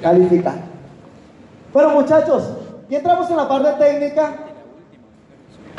[0.00, 0.54] Calificar.
[1.72, 2.50] Bueno, muchachos,
[2.88, 4.32] y entramos en la parte técnica.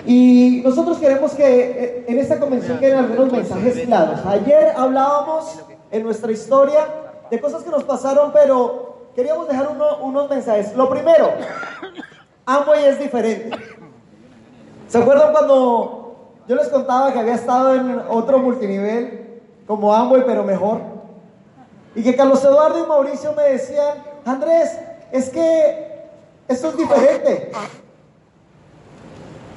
[0.06, 4.20] Y nosotros queremos que eh, en esta convención queden algunos mensajes claros.
[4.26, 6.86] Ayer hablábamos en nuestra historia
[7.32, 9.70] de cosas que nos pasaron, pero queríamos dejar
[10.02, 10.76] unos mensajes.
[10.76, 11.32] Lo primero,
[12.46, 13.58] Amway es diferente.
[14.88, 20.44] ¿Se acuerdan cuando yo les contaba que había estado en otro multinivel como Amway, pero
[20.44, 20.95] mejor?
[21.96, 24.78] Y que Carlos Eduardo y Mauricio me decían, Andrés,
[25.12, 25.96] es que
[26.48, 27.52] esto es diferente.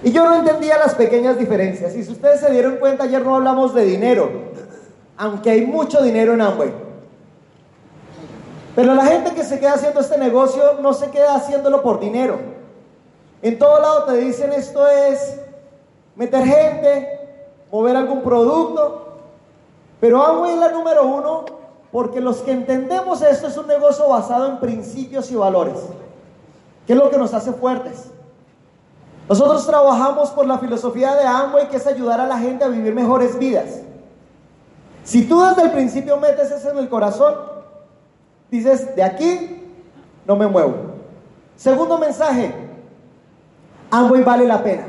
[0.04, 1.96] Y yo no entendía las pequeñas diferencias.
[1.96, 4.30] Y si ustedes se dieron cuenta, ayer no hablamos de dinero,
[5.16, 6.72] aunque hay mucho dinero en Amway.
[8.76, 12.38] Pero la gente que se queda haciendo este negocio no se queda haciéndolo por dinero.
[13.42, 15.41] En todo lado te dicen esto es
[16.14, 17.20] meter gente,
[17.72, 19.18] mover algún producto.
[20.00, 21.57] Pero Amway es la número uno
[21.92, 25.78] porque los que entendemos esto es un negocio basado en principios y valores,
[26.86, 28.11] que es lo que nos hace fuertes.
[29.28, 32.94] Nosotros trabajamos por la filosofía de Amway, que es ayudar a la gente a vivir
[32.94, 33.81] mejores vidas.
[35.05, 37.34] Si tú desde el principio metes eso en el corazón,
[38.50, 39.64] dices, de aquí
[40.27, 40.75] no me muevo.
[41.56, 42.55] Segundo mensaje,
[43.91, 44.86] Amway vale la pena.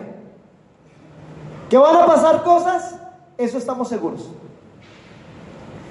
[1.69, 2.95] ¿Que van a pasar cosas?
[3.37, 4.29] Eso estamos seguros.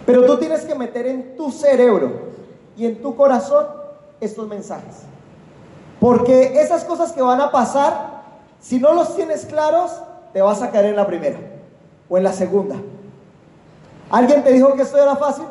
[0.09, 2.11] Pero tú tienes que meter en tu cerebro
[2.78, 3.67] y en tu corazón
[4.23, 5.03] estos mensajes.
[6.01, 8.23] Porque esas cosas que van a pasar
[8.59, 10.01] si no los tienes claros,
[10.33, 11.39] te vas a caer en la primera
[12.08, 12.77] o en la segunda.
[14.08, 15.45] ¿Alguien te dijo que esto era fácil?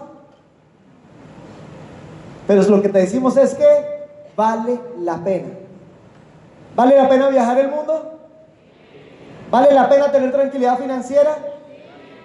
[2.48, 5.50] Pero lo que te decimos es que vale la pena.
[6.76, 8.22] ¿Vale la pena viajar el mundo?
[9.52, 11.38] ¿Vale la pena tener tranquilidad financiera?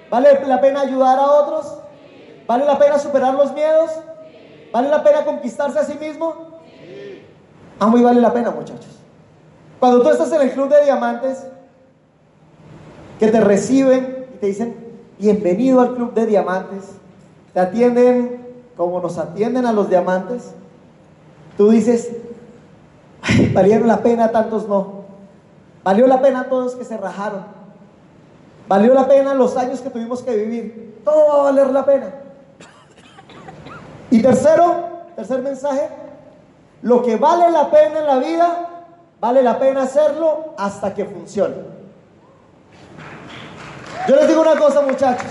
[0.09, 1.83] ¿Vale la pena ayudar a otros?
[2.47, 3.91] ¿Vale la pena superar los miedos?
[4.73, 6.53] ¿Vale la pena conquistarse a sí mismo?
[7.79, 8.99] Ah, muy vale la pena, muchachos.
[9.79, 11.47] Cuando tú estás en el club de diamantes,
[13.19, 14.77] que te reciben y te dicen,
[15.19, 16.85] bienvenido al club de diamantes,
[17.53, 18.43] te atienden
[18.77, 20.53] como nos atienden a los diamantes,
[21.57, 22.11] tú dices,
[23.53, 25.03] valieron la pena, tantos no.
[25.85, 27.43] Valió la pena todos que se rajaron.
[28.69, 31.01] Valió la pena los años que tuvimos que vivir.
[31.05, 32.15] Todo va a valer la pena.
[34.13, 35.89] Y tercero, tercer mensaje,
[36.83, 38.69] lo que vale la pena en la vida
[39.23, 41.55] Vale la pena hacerlo hasta que funcione.
[44.09, 45.31] Yo les digo una cosa, muchachos.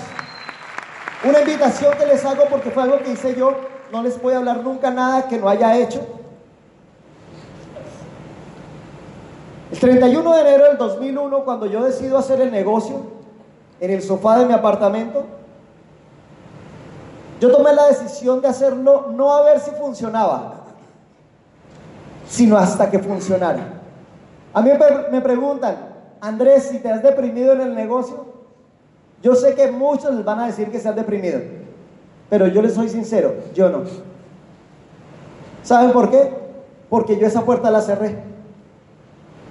[1.25, 3.53] Una invitación que les hago porque fue algo que hice yo.
[3.91, 5.99] No les voy a hablar nunca nada que no haya hecho.
[9.73, 13.01] El 31 de enero del 2001, cuando yo decido hacer el negocio
[13.81, 15.25] en el sofá de mi apartamento,
[17.41, 20.62] yo tomé la decisión de hacerlo no a ver si funcionaba,
[22.29, 23.81] sino hasta que funcionara.
[24.53, 24.69] A mí
[25.12, 25.75] me preguntan,
[26.22, 28.25] Andrés, si te has deprimido en el negocio,
[29.24, 31.40] yo sé que muchos les van a decir que se han deprimido,
[32.29, 33.85] pero yo les soy sincero, yo no.
[35.63, 36.31] ¿Saben por qué?
[36.91, 38.18] Porque yo esa puerta la cerré.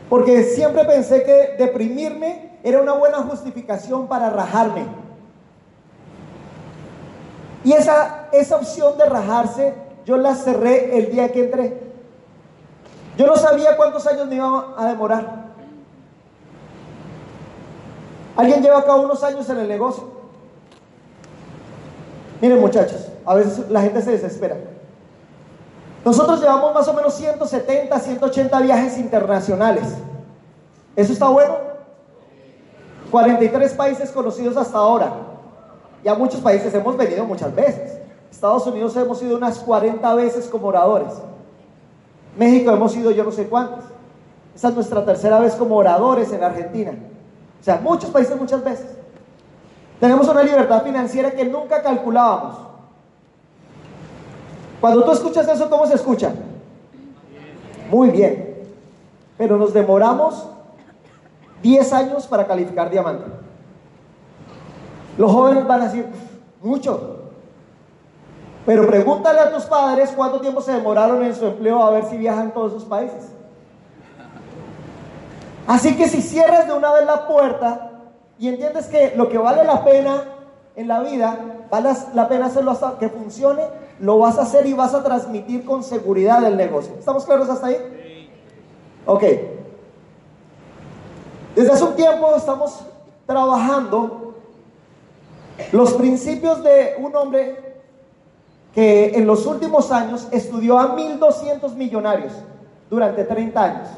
[0.09, 5.10] Porque siempre pensé que deprimirme era una buena justificación para rajarme.
[7.65, 9.75] Y esa, esa opción de rajarse,
[10.07, 11.81] yo la cerré el día que entré.
[13.17, 15.51] Yo no sabía cuántos años me iba a demorar.
[18.37, 20.05] ¿Alguien lleva acá unos años en el negocio?
[22.41, 24.57] Miren muchachos, a veces la gente se desespera.
[26.05, 29.85] Nosotros llevamos más o menos 170, 180 viajes internacionales.
[30.97, 31.57] ¿Eso está bueno?
[33.11, 35.13] 43 países conocidos hasta ahora.
[36.05, 37.99] Y a muchos países hemos venido muchas veces.
[38.31, 41.13] Estados Unidos hemos ido unas 40 veces como oradores.
[42.37, 43.85] México hemos ido yo no sé cuántos.
[44.55, 46.93] Esta es nuestra tercera vez como oradores en Argentina.
[47.61, 48.87] O sea, muchos países muchas veces.
[49.99, 52.57] Tenemos una libertad financiera que nunca calculábamos.
[54.81, 56.33] Cuando tú escuchas eso, ¿cómo se escucha?
[57.91, 58.65] Muy bien.
[59.37, 60.47] Pero nos demoramos
[61.63, 63.25] 10 años para calificar diamante.
[65.21, 66.07] Los jóvenes van a decir,
[66.63, 67.19] mucho.
[68.65, 72.17] Pero pregúntale a tus padres cuánto tiempo se demoraron en su empleo a ver si
[72.17, 73.29] viajan todos esos países.
[75.67, 77.91] Así que si cierras de una vez la puerta
[78.39, 80.25] y entiendes que lo que vale la pena
[80.75, 81.39] en la vida,
[81.71, 83.65] vale la pena hacerlo hasta que funcione,
[83.99, 86.95] lo vas a hacer y vas a transmitir con seguridad el negocio.
[86.99, 88.31] ¿Estamos claros hasta ahí?
[89.05, 89.25] Ok.
[91.55, 92.87] Desde hace un tiempo estamos
[93.27, 94.30] trabajando
[95.73, 97.71] los principios de un hombre
[98.75, 102.33] que en los últimos años estudió a 1.200 millonarios
[102.89, 103.89] durante 30 años.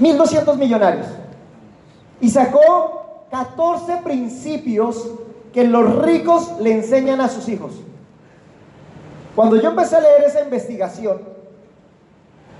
[0.00, 1.06] 1.200 millonarios.
[2.20, 5.10] Y sacó 14 principios
[5.52, 7.72] que los ricos le enseñan a sus hijos.
[9.34, 11.20] Cuando yo empecé a leer esa investigación,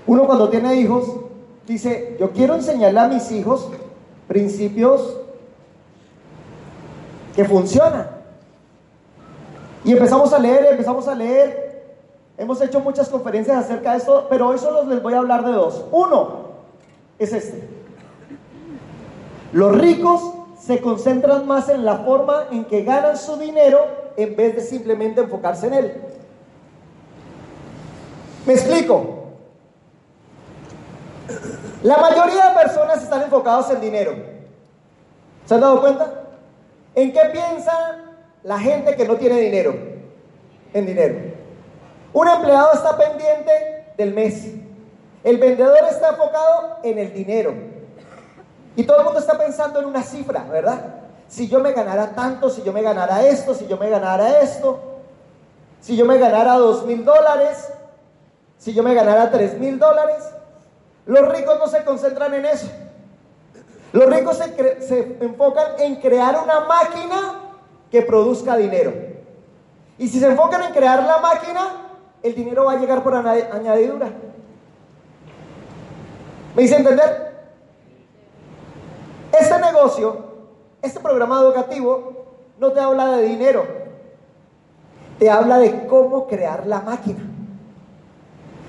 [0.05, 1.07] uno cuando tiene hijos
[1.67, 3.69] dice, yo quiero enseñarle a mis hijos
[4.27, 5.17] principios
[7.37, 8.09] que funcionan.
[9.83, 11.85] Y empezamos a leer, empezamos a leer.
[12.35, 15.51] Hemos hecho muchas conferencias acerca de esto, pero hoy solo les voy a hablar de
[15.51, 15.85] dos.
[15.91, 16.47] Uno
[17.19, 17.63] es este.
[19.53, 23.85] Los ricos se concentran más en la forma en que ganan su dinero
[24.17, 26.01] en vez de simplemente enfocarse en él.
[28.47, 29.25] Me explico.
[31.83, 34.15] La mayoría de personas están enfocados en dinero.
[35.45, 36.23] ¿Se han dado cuenta?
[36.97, 37.95] ¿En qué piensa
[38.41, 39.75] la gente que no tiene dinero?
[40.73, 41.15] En dinero.
[42.11, 44.47] Un empleado está pendiente del mes.
[45.23, 47.53] El vendedor está enfocado en el dinero.
[48.75, 50.79] Y todo el mundo está pensando en una cifra, ¿verdad?
[51.27, 54.79] Si yo me ganara tanto, si yo me ganara esto, si yo me ganara esto,
[55.79, 57.71] si yo me ganara dos mil dólares,
[58.57, 60.31] si yo me ganara tres mil dólares.
[61.05, 62.67] Los ricos no se concentran en eso.
[63.93, 67.41] Los ricos se, enfocan en crear una máquina
[67.89, 68.93] que produzca dinero.
[69.97, 71.87] Y si se enfocan en crear la máquina,
[72.21, 74.09] el dinero va a llegar por añadidura.
[76.55, 77.27] ¿Me hice entender?
[79.31, 80.17] Este negocio,
[80.81, 82.25] este programa educativo,
[82.59, 83.65] no te habla de dinero,
[85.19, 87.19] te habla de cómo crear la máquina.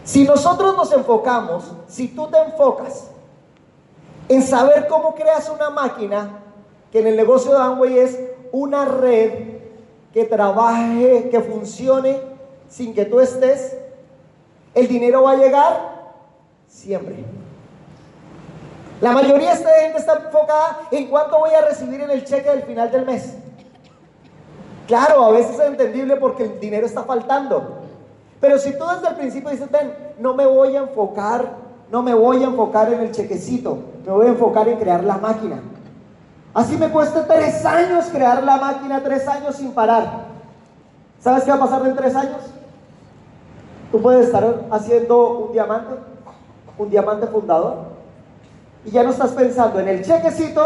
[0.04, 3.10] Si nosotros nos enfocamos, si tú te enfocas
[4.28, 6.40] en saber cómo creas una máquina,
[6.92, 8.18] que en el negocio de Amway es
[8.52, 9.58] una red
[10.12, 12.20] que trabaje, que funcione
[12.68, 13.76] sin que tú estés,
[14.74, 16.12] el dinero va a llegar
[16.66, 17.24] siempre.
[19.00, 22.62] La mayoría esta gente está enfocada en cuánto voy a recibir en el cheque del
[22.62, 23.34] final del mes.
[24.86, 27.78] Claro, a veces es entendible porque el dinero está faltando.
[28.40, 31.52] Pero si tú desde el principio dices, ven, no me voy a enfocar,
[31.90, 33.78] no me voy a enfocar en el chequecito,
[34.08, 35.60] me voy a enfocar en crear la máquina.
[36.54, 40.28] Así me cuesta tres años crear la máquina, tres años sin parar.
[41.20, 42.40] ¿Sabes qué va a pasar en tres años?
[43.92, 45.94] Tú puedes estar haciendo un diamante,
[46.78, 47.74] un diamante fundador,
[48.82, 50.62] y ya no estás pensando en el chequecito,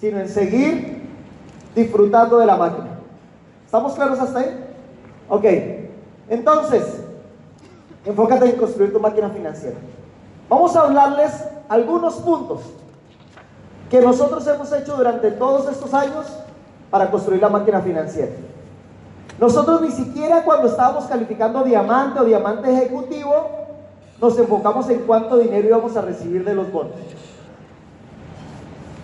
[0.00, 1.10] sino en seguir
[1.74, 2.88] disfrutando de la máquina.
[3.66, 4.64] ¿Estamos claros hasta ahí?
[5.28, 5.44] Ok.
[6.30, 7.04] Entonces,
[8.06, 9.76] enfócate en construir tu máquina financiera.
[10.50, 12.62] Vamos a hablarles algunos puntos
[13.88, 16.26] que nosotros hemos hecho durante todos estos años
[16.90, 18.32] para construir la máquina financiera.
[19.38, 23.32] Nosotros ni siquiera cuando estábamos calificando diamante o diamante ejecutivo,
[24.20, 26.94] nos enfocamos en cuánto dinero íbamos a recibir de los bonos.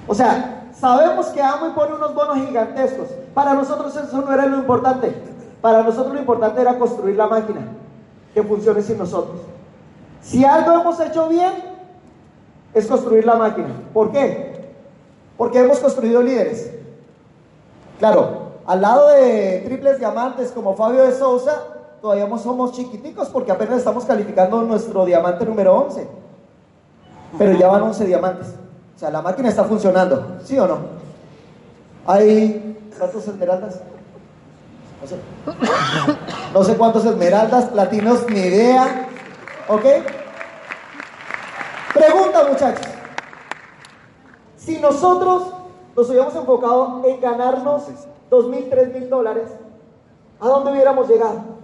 [0.09, 3.06] O sea, sabemos que Amo y pone unos bonos gigantescos.
[3.35, 5.14] Para nosotros eso no era lo importante.
[5.61, 7.61] Para nosotros lo importante era construir la máquina
[8.35, 9.55] que funcione sin nosotros.
[10.26, 11.52] Si algo hemos hecho bien,
[12.75, 13.68] es construir la máquina.
[13.95, 14.66] ¿Por qué?
[15.38, 16.73] Porque hemos construido líderes.
[18.00, 21.62] Claro, al lado de triples diamantes como Fabio de Sousa,
[22.02, 26.09] todavía somos chiquiticos porque apenas estamos calificando nuestro diamante número 11.
[27.38, 28.49] Pero ya van 11 diamantes.
[28.97, 30.78] O sea, la máquina está funcionando, ¿sí o no?
[32.06, 33.80] ¿Hay cuántos esmeraldas?
[36.52, 39.05] No sé, cuántos esmeraldas, platinos, ni idea.
[39.68, 39.85] ¿Ok?
[41.92, 42.87] Pregunta, muchachos.
[44.56, 45.52] Si nosotros
[45.96, 47.85] nos hubiéramos enfocado en ganarnos
[48.30, 49.49] dos mil, tres mil dólares,
[50.40, 51.56] ¿a dónde hubiéramos llegado?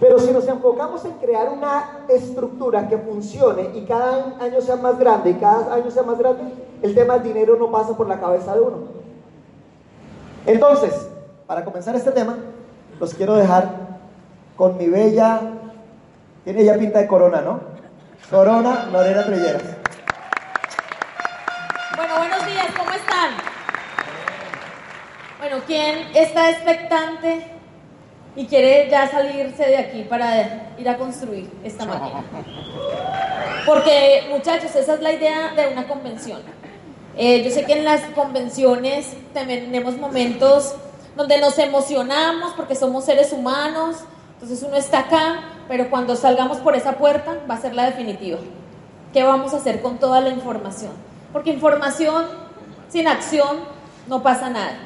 [0.00, 4.98] Pero si nos enfocamos en crear una estructura que funcione y cada año sea más
[4.98, 6.42] grande y cada año sea más grande,
[6.82, 8.78] el tema del dinero no pasa por la cabeza de uno.
[10.46, 11.08] Entonces,
[11.46, 12.38] para comenzar este tema,
[12.98, 13.68] los quiero dejar
[14.56, 15.59] con mi bella,
[16.52, 17.60] tiene ya pinta de corona, ¿no?
[18.28, 19.62] Corona Lorena Trilleras.
[21.96, 23.30] Bueno, buenos días, ¿cómo están?
[25.38, 27.46] Bueno, ¿quién está expectante
[28.34, 32.24] y quiere ya salirse de aquí para ir a construir esta máquina.
[33.66, 36.40] Porque, muchachos, esa es la idea de una convención.
[37.16, 40.74] Eh, yo sé que en las convenciones tenemos momentos
[41.16, 43.96] donde nos emocionamos porque somos seres humanos,
[44.34, 48.38] entonces uno está acá, pero cuando salgamos por esa puerta va a ser la definitiva.
[49.12, 50.90] ¿Qué vamos a hacer con toda la información?
[51.32, 52.24] Porque información
[52.88, 53.58] sin acción
[54.08, 54.76] no pasa nada.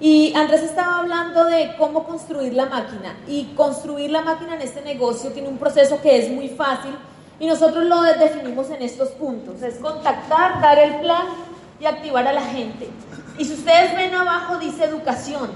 [0.00, 3.14] Y Andrés estaba hablando de cómo construir la máquina.
[3.28, 6.96] Y construir la máquina en este negocio tiene un proceso que es muy fácil
[7.38, 9.60] y nosotros lo definimos en estos puntos.
[9.60, 11.26] Es contactar, dar el plan
[11.78, 12.88] y activar a la gente.
[13.36, 15.50] Y si ustedes ven abajo dice educación,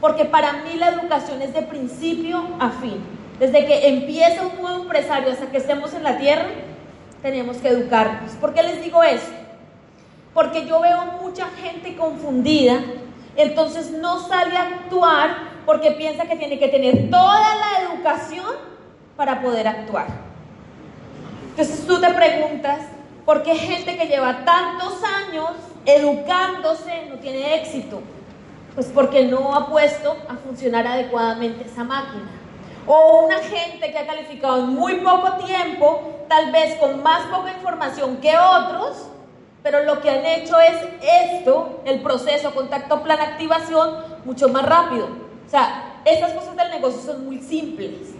[0.00, 3.20] porque para mí la educación es de principio a fin.
[3.38, 6.46] Desde que empieza un nuevo empresario hasta que estemos en la tierra,
[7.22, 8.32] tenemos que educarnos.
[8.32, 9.30] ¿Por qué les digo eso?
[10.34, 12.80] Porque yo veo mucha gente confundida,
[13.36, 18.46] entonces no sale actuar porque piensa que tiene que tener toda la educación
[19.16, 20.06] para poder actuar.
[21.50, 22.80] Entonces tú te preguntas,
[23.24, 25.50] ¿por qué gente que lleva tantos años
[25.84, 28.00] educándose no tiene éxito?
[28.74, 32.41] Pues porque no ha puesto a funcionar adecuadamente esa máquina.
[32.86, 37.52] O una gente que ha calificado en muy poco tiempo, tal vez con más poca
[37.52, 39.06] información que otros,
[39.62, 45.06] pero lo que han hecho es esto, el proceso, contacto, plan, activación, mucho más rápido.
[45.46, 48.14] O sea, estas cosas del negocio son muy simples.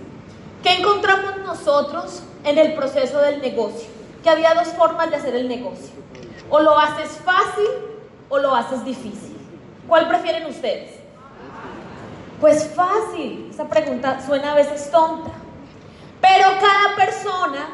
[0.62, 3.88] ¿Qué encontramos nosotros en el proceso del negocio?
[4.22, 5.90] Que había dos formas de hacer el negocio.
[6.48, 7.66] O lo haces fácil
[8.28, 9.36] o lo haces difícil.
[9.88, 11.01] ¿Cuál prefieren ustedes?
[12.42, 13.46] Pues fácil.
[13.52, 15.30] Esa pregunta suena a veces tonta.
[16.20, 17.68] Pero cada persona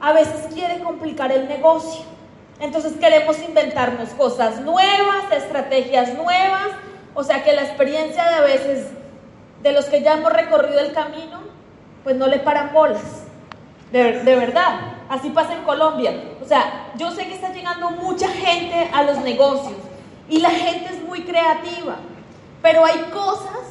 [0.00, 2.04] a veces quiere complicar el negocio.
[2.60, 6.68] Entonces queremos inventarnos cosas nuevas, estrategias nuevas.
[7.14, 8.90] O sea que la experiencia de a veces
[9.60, 11.40] de los que ya hemos recorrido el camino,
[12.04, 13.24] pues no le paran bolas.
[13.90, 16.12] De, de, verdad, así pasa en Colombia.
[16.40, 19.78] O sea, yo sé que está llegando mucha gente a los negocios
[20.28, 21.96] y la gente es muy creativa,
[22.62, 23.61] pero hay cosas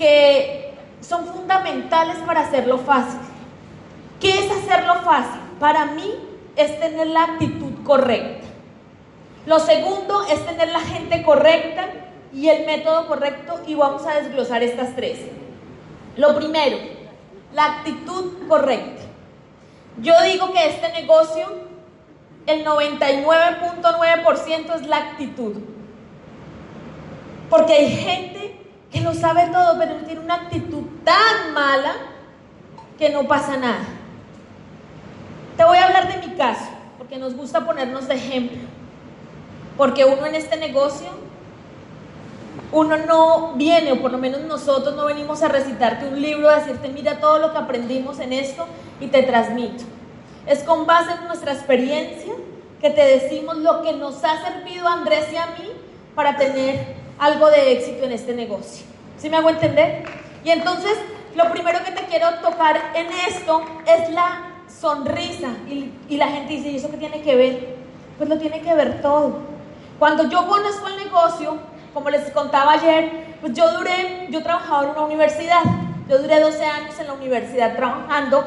[0.00, 3.20] que son fundamentales para hacerlo fácil.
[4.18, 5.42] ¿Qué es hacerlo fácil?
[5.60, 6.10] Para mí
[6.56, 8.46] es tener la actitud correcta.
[9.44, 11.90] Lo segundo es tener la gente correcta
[12.32, 15.18] y el método correcto y vamos a desglosar estas tres.
[16.16, 16.78] Lo primero,
[17.52, 19.02] la actitud correcta.
[20.00, 21.46] Yo digo que este negocio,
[22.46, 25.56] el 99.9% es la actitud.
[27.50, 28.39] Porque hay gente
[28.90, 31.94] que lo sabe todo, pero tiene una actitud tan mala
[32.98, 33.84] que no pasa nada.
[35.56, 36.66] Te voy a hablar de mi caso,
[36.98, 38.58] porque nos gusta ponernos de ejemplo.
[39.76, 41.08] Porque uno en este negocio,
[42.72, 46.56] uno no viene, o por lo menos nosotros no venimos a recitarte un libro, a
[46.56, 48.66] decirte, mira todo lo que aprendimos en esto
[49.00, 49.84] y te transmito.
[50.46, 52.32] Es con base en nuestra experiencia
[52.80, 55.70] que te decimos lo que nos ha servido a Andrés y a mí
[56.14, 58.84] para tener algo de éxito en este negocio.
[59.18, 60.04] ¿Sí me hago entender?
[60.42, 60.96] Y entonces,
[61.36, 64.42] lo primero que te quiero tocar en esto es la
[64.80, 65.48] sonrisa.
[65.68, 67.76] Y, y la gente dice, ¿y eso qué tiene que ver?
[68.16, 69.38] Pues lo tiene que ver todo.
[69.98, 71.58] Cuando yo conozco el negocio,
[71.92, 75.62] como les contaba ayer, pues yo duré, yo trabajaba en una universidad.
[76.08, 78.42] Yo duré 12 años en la universidad trabajando,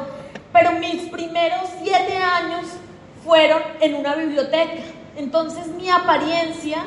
[0.51, 2.65] pero mis primeros 7 años
[3.23, 4.81] fueron en una biblioteca.
[5.15, 6.83] Entonces mi apariencia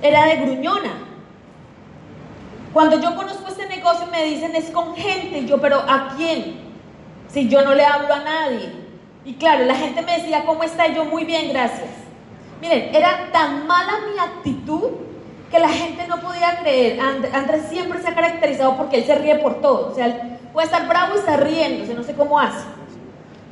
[0.00, 1.07] era de gruñona.
[2.72, 6.60] Cuando yo conozco este negocio me dicen es con gente, yo, pero ¿a quién?
[7.28, 8.72] Si yo no le hablo a nadie.
[9.24, 10.86] Y claro, la gente me decía, ¿cómo está?
[10.88, 11.88] Y yo, muy bien, gracias.
[12.60, 14.90] Miren, era tan mala mi actitud
[15.50, 17.00] que la gente no podía creer.
[17.00, 19.90] Andrés siempre se ha caracterizado porque él se ríe por todo.
[19.90, 22.66] O sea, puede estar bravo y está riéndose, no sé cómo hace.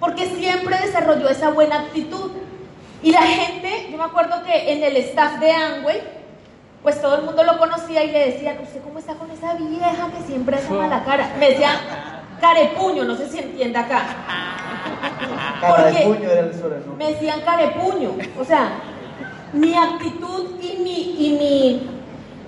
[0.01, 2.33] Porque siempre desarrolló esa buena actitud.
[3.03, 6.03] Y la gente, yo me acuerdo que en el staff de Amway,
[6.83, 10.09] pues todo el mundo lo conocía y le decían, ¿usted cómo está con esa vieja
[10.17, 11.33] que siempre hace mala cara?
[11.39, 11.77] Me decían,
[12.41, 14.03] carepuño, no sé si entiende acá.
[15.61, 16.97] Carepuño era el sobrenombre.
[16.97, 18.71] Me decían carepuño, o sea,
[19.53, 21.91] mi actitud y mi, y mi,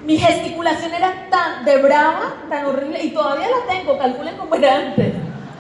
[0.05, 4.77] mi gesticulación era tan de brava, tan horrible, y todavía la tengo, calculen cómo era
[4.77, 5.15] antes.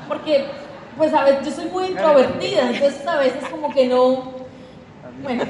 [0.06, 0.46] Porque,
[0.96, 4.38] pues a veces yo soy muy introvertida, entonces a veces como que no.
[5.22, 5.44] Bueno,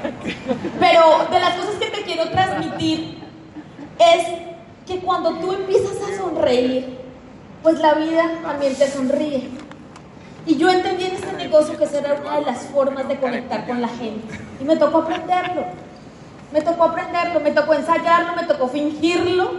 [0.79, 3.19] pero de las cosas que te quiero transmitir
[3.99, 4.27] es
[4.87, 6.97] que cuando tú empiezas a sonreír,
[7.61, 9.49] pues la vida también te sonríe.
[10.45, 13.67] Y yo entendí en este negocio que esa era una de las formas de conectar
[13.67, 14.39] con la gente.
[14.59, 15.65] Y me tocó aprenderlo.
[16.51, 19.51] Me tocó aprenderlo, me tocó ensayarlo, me tocó fingirlo,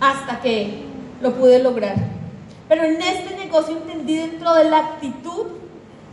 [0.00, 0.84] hasta que
[1.20, 1.96] lo pude lograr.
[2.68, 5.48] Pero en este negocio entendí dentro de la actitud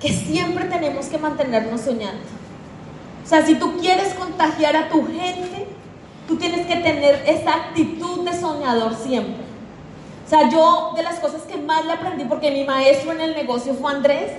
[0.01, 2.37] que siempre tenemos que mantenernos soñando.
[3.27, 5.67] O sea, si tú quieres contagiar a tu gente,
[6.29, 9.43] tú tienes que tener esa actitud de soñador siempre.
[10.25, 13.36] O sea, yo de las cosas que más le aprendí, porque mi maestro en el
[13.36, 14.31] negocio fue Andrés,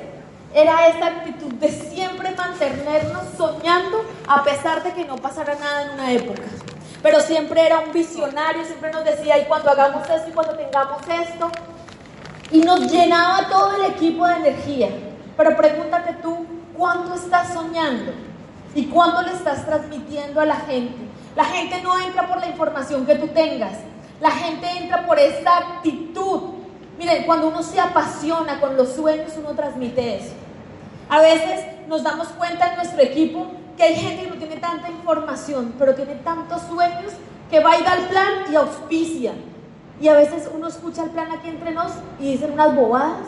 [0.55, 5.91] era esa actitud de siempre mantenernos soñando a pesar de que no pasara nada en
[5.91, 6.45] una época.
[7.03, 11.03] Pero siempre era un visionario, siempre nos decía, y cuando hagamos esto y cuando tengamos
[11.03, 11.51] esto,
[12.51, 14.89] y nos llenaba todo el equipo de energía.
[15.37, 18.13] Pero pregúntate tú, ¿cuánto estás soñando?
[18.75, 20.97] ¿Y cuánto le estás transmitiendo a la gente?
[21.37, 23.79] La gente no entra por la información que tú tengas,
[24.21, 26.55] la gente entra por esta actitud.
[26.99, 30.33] Miren, cuando uno se apasiona con los sueños, uno transmite eso.
[31.09, 33.47] A veces nos damos cuenta en nuestro equipo
[33.77, 37.13] que hay gente que no tiene tanta información, pero tiene tantos sueños
[37.49, 39.33] que va a ir al plan y auspicia.
[40.01, 43.27] Y a veces uno escucha el plan aquí entre nos y dicen unas bobadas.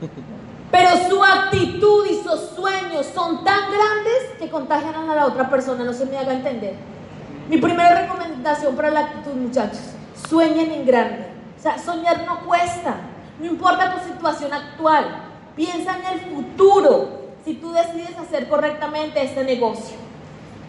[0.74, 5.84] Pero su actitud y sus sueños son tan grandes que contagian a la otra persona,
[5.84, 6.74] no se me haga entender.
[7.48, 9.78] Mi primera recomendación para la actitud, muchachos,
[10.28, 11.26] sueñen en grande.
[11.56, 12.96] O sea, soñar no cuesta,
[13.38, 15.04] no importa tu situación actual,
[15.54, 19.96] piensa en el futuro si tú decides hacer correctamente este negocio.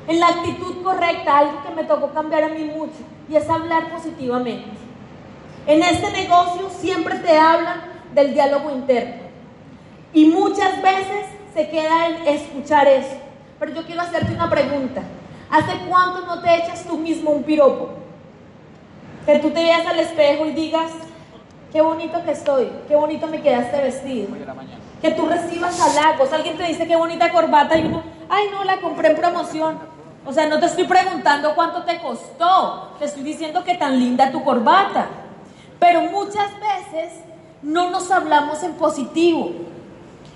[0.08, 3.90] En la actitud correcta, algo que me tocó cambiar a mí mucho, y es hablar
[3.90, 4.70] positivamente.
[5.66, 7.82] En este negocio siempre te hablan
[8.14, 9.25] del diálogo interno.
[10.16, 13.16] Y muchas veces se queda en escuchar eso.
[13.60, 15.04] Pero yo quiero hacerte una pregunta.
[15.52, 17.90] ¿Hace cuánto no te echas tú mismo un piropo?
[19.28, 20.92] Que tú te veas al espejo y digas,
[21.72, 24.28] qué bonito que estoy, qué bonito me quedaste vestido
[25.06, 26.34] que tú recibas halagos.
[26.34, 29.78] Alguien te dice qué bonita corbata y uno, ay no, la compré en promoción.
[30.26, 34.32] O sea, no te estoy preguntando cuánto te costó, te estoy diciendo que tan linda
[34.32, 35.08] tu corbata.
[35.80, 37.14] Pero muchas veces
[37.62, 39.52] no nos hablamos en positivo.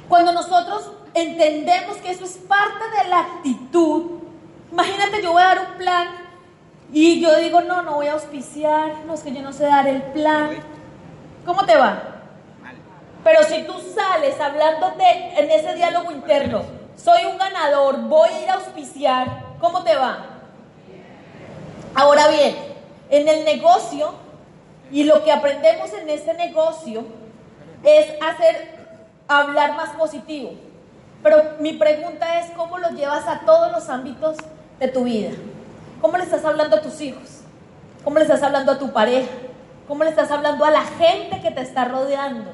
[0.10, 4.20] Cuando nosotros entendemos que eso es parte de la actitud,
[4.72, 6.08] imagínate yo voy a dar un plan
[6.92, 9.88] y yo digo, no, no voy a auspiciar, no es que yo no sé dar
[9.88, 10.58] el plan.
[11.46, 12.02] ¿Cómo te va?
[13.24, 15.04] Pero si tú sales hablándote
[15.38, 16.64] en ese diálogo interno,
[16.96, 20.26] soy un ganador, voy a ir a auspiciar, ¿cómo te va?
[21.94, 22.56] Ahora bien,
[23.10, 24.14] en el negocio,
[24.92, 27.06] y lo que aprendemos en este negocio
[27.84, 28.79] es hacer,
[29.30, 30.52] hablar más positivo.
[31.24, 34.38] Pero mi pregunta es, ¿cómo lo llevas a todos los ámbitos
[34.80, 35.32] de tu vida?
[36.02, 37.42] ¿Cómo le estás hablando a tus hijos?
[38.04, 39.30] ¿Cómo le estás hablando a tu pareja?
[39.88, 42.52] ¿Cómo le estás hablando a la gente que te está rodeando?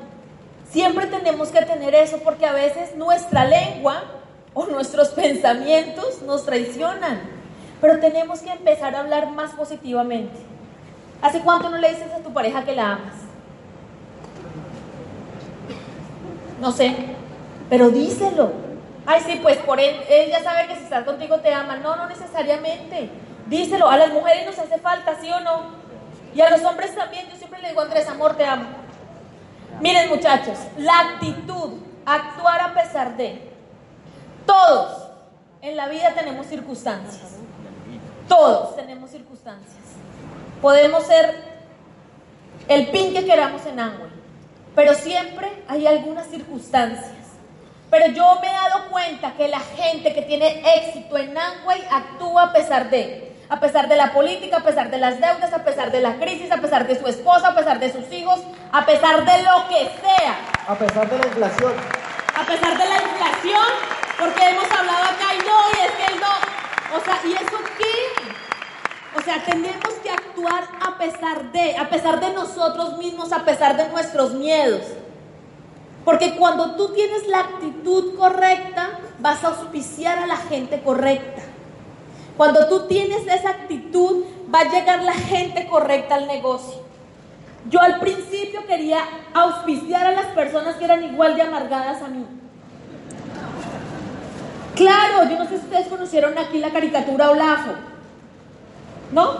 [0.70, 4.04] Siempre tenemos que tener eso porque a veces nuestra lengua
[4.54, 7.22] o nuestros pensamientos nos traicionan.
[7.80, 10.38] Pero tenemos que empezar a hablar más positivamente.
[11.22, 13.25] ¿Hace cuánto no le dices a tu pareja que la amas?
[16.66, 16.96] No sé,
[17.70, 18.52] pero díselo.
[19.06, 21.76] Ay, sí, pues por él, él ya sabe que si está contigo te ama.
[21.76, 23.08] No, no necesariamente.
[23.46, 23.88] Díselo.
[23.88, 25.76] A las mujeres nos hace falta, ¿sí o no?
[26.34, 27.28] Y a los hombres también.
[27.30, 28.66] Yo siempre le digo Andrés, amor, te amo.
[29.80, 31.74] Miren muchachos, la actitud,
[32.04, 33.48] actuar a pesar de.
[34.48, 35.08] Todos
[35.62, 37.36] en la vida tenemos circunstancias.
[38.28, 39.84] Todos tenemos circunstancias.
[40.64, 41.44] Podemos ser
[42.68, 44.15] el pin que queramos en ángulo,
[44.76, 47.12] pero siempre hay algunas circunstancias.
[47.90, 52.44] Pero yo me he dado cuenta que la gente que tiene éxito en Amway actúa
[52.44, 55.92] a pesar de a pesar de la política, a pesar de las deudas, a pesar
[55.92, 58.40] de la crisis, a pesar de su esposa, a pesar de sus hijos,
[58.72, 60.36] a pesar de lo que sea.
[60.68, 61.74] A pesar de la inflación.
[62.36, 63.68] A pesar de la inflación,
[64.20, 66.98] porque hemos hablado acá y no, y es que él no.
[66.98, 68.15] O sea, ¿y eso qué?
[69.18, 73.78] O sea, tenemos que actuar a pesar de, a pesar de nosotros mismos, a pesar
[73.78, 74.82] de nuestros miedos.
[76.04, 81.42] Porque cuando tú tienes la actitud correcta, vas a auspiciar a la gente correcta.
[82.38, 86.84] Cuando tú tienes esa actitud, va a llegar la gente correcta al negocio.
[87.70, 89.00] Yo al principio quería
[89.34, 92.26] auspiciar a las personas que eran igual de amargadas a mí.
[94.76, 97.72] Claro, yo no sé si ustedes conocieron aquí la caricatura Olafo.
[99.16, 99.32] ¿No?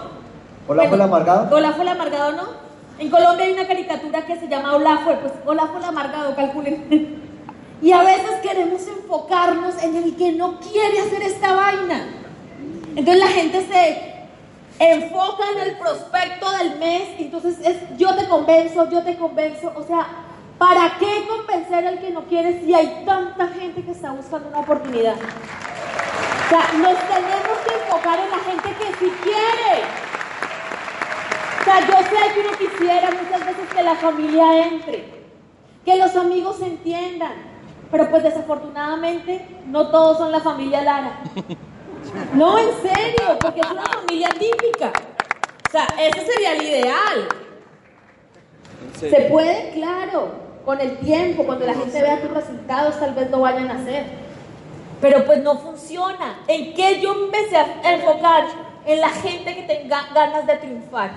[0.68, 1.54] ¿Olafo el amargado?
[1.54, 2.44] Olafo el amargado, ¿no?
[2.98, 7.26] En Colombia hay una caricatura que se llama Olafo, pues Olafo el amargado, calculen.
[7.82, 12.08] Y a veces queremos enfocarnos en el que no quiere hacer esta vaina.
[12.96, 18.88] Entonces la gente se enfoca en el prospecto del mes, entonces es yo te convenzo,
[18.88, 20.06] yo te convenzo, o sea,
[20.56, 24.60] ¿para qué convencer al que no quiere si hay tanta gente que está buscando una
[24.60, 25.16] oportunidad?
[25.16, 29.84] O sea, nos tenemos que enfocar en la gente que sí quiere.
[31.64, 35.04] sea, yo sé que uno quisiera muchas veces que la familia entre,
[35.84, 37.32] que los amigos se entiendan,
[37.90, 41.20] pero pues desafortunadamente no todos son la familia Lara.
[42.34, 44.92] No, en serio, porque es una familia típica.
[45.68, 47.28] O sea, ese sería el ideal.
[48.98, 50.30] Se puede, claro,
[50.64, 54.25] con el tiempo, cuando la gente vea tus resultados, tal vez lo vayan a hacer.
[55.00, 56.40] Pero pues no funciona.
[56.46, 58.44] ¿En qué yo empecé a enfocar?
[58.84, 61.10] En la gente que tenga ganas de triunfar.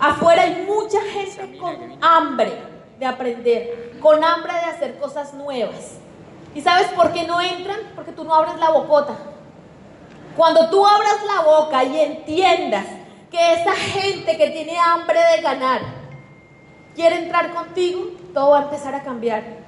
[0.00, 2.52] Afuera hay mucha gente con hambre
[2.98, 5.98] de aprender, con hambre de hacer cosas nuevas.
[6.54, 7.78] ¿Y sabes por qué no entran?
[7.94, 9.14] Porque tú no abres la bocota.
[10.36, 12.86] Cuando tú abras la boca y entiendas
[13.30, 15.80] que esa gente que tiene hambre de ganar
[16.94, 19.67] quiere entrar contigo, todo va a empezar a cambiar.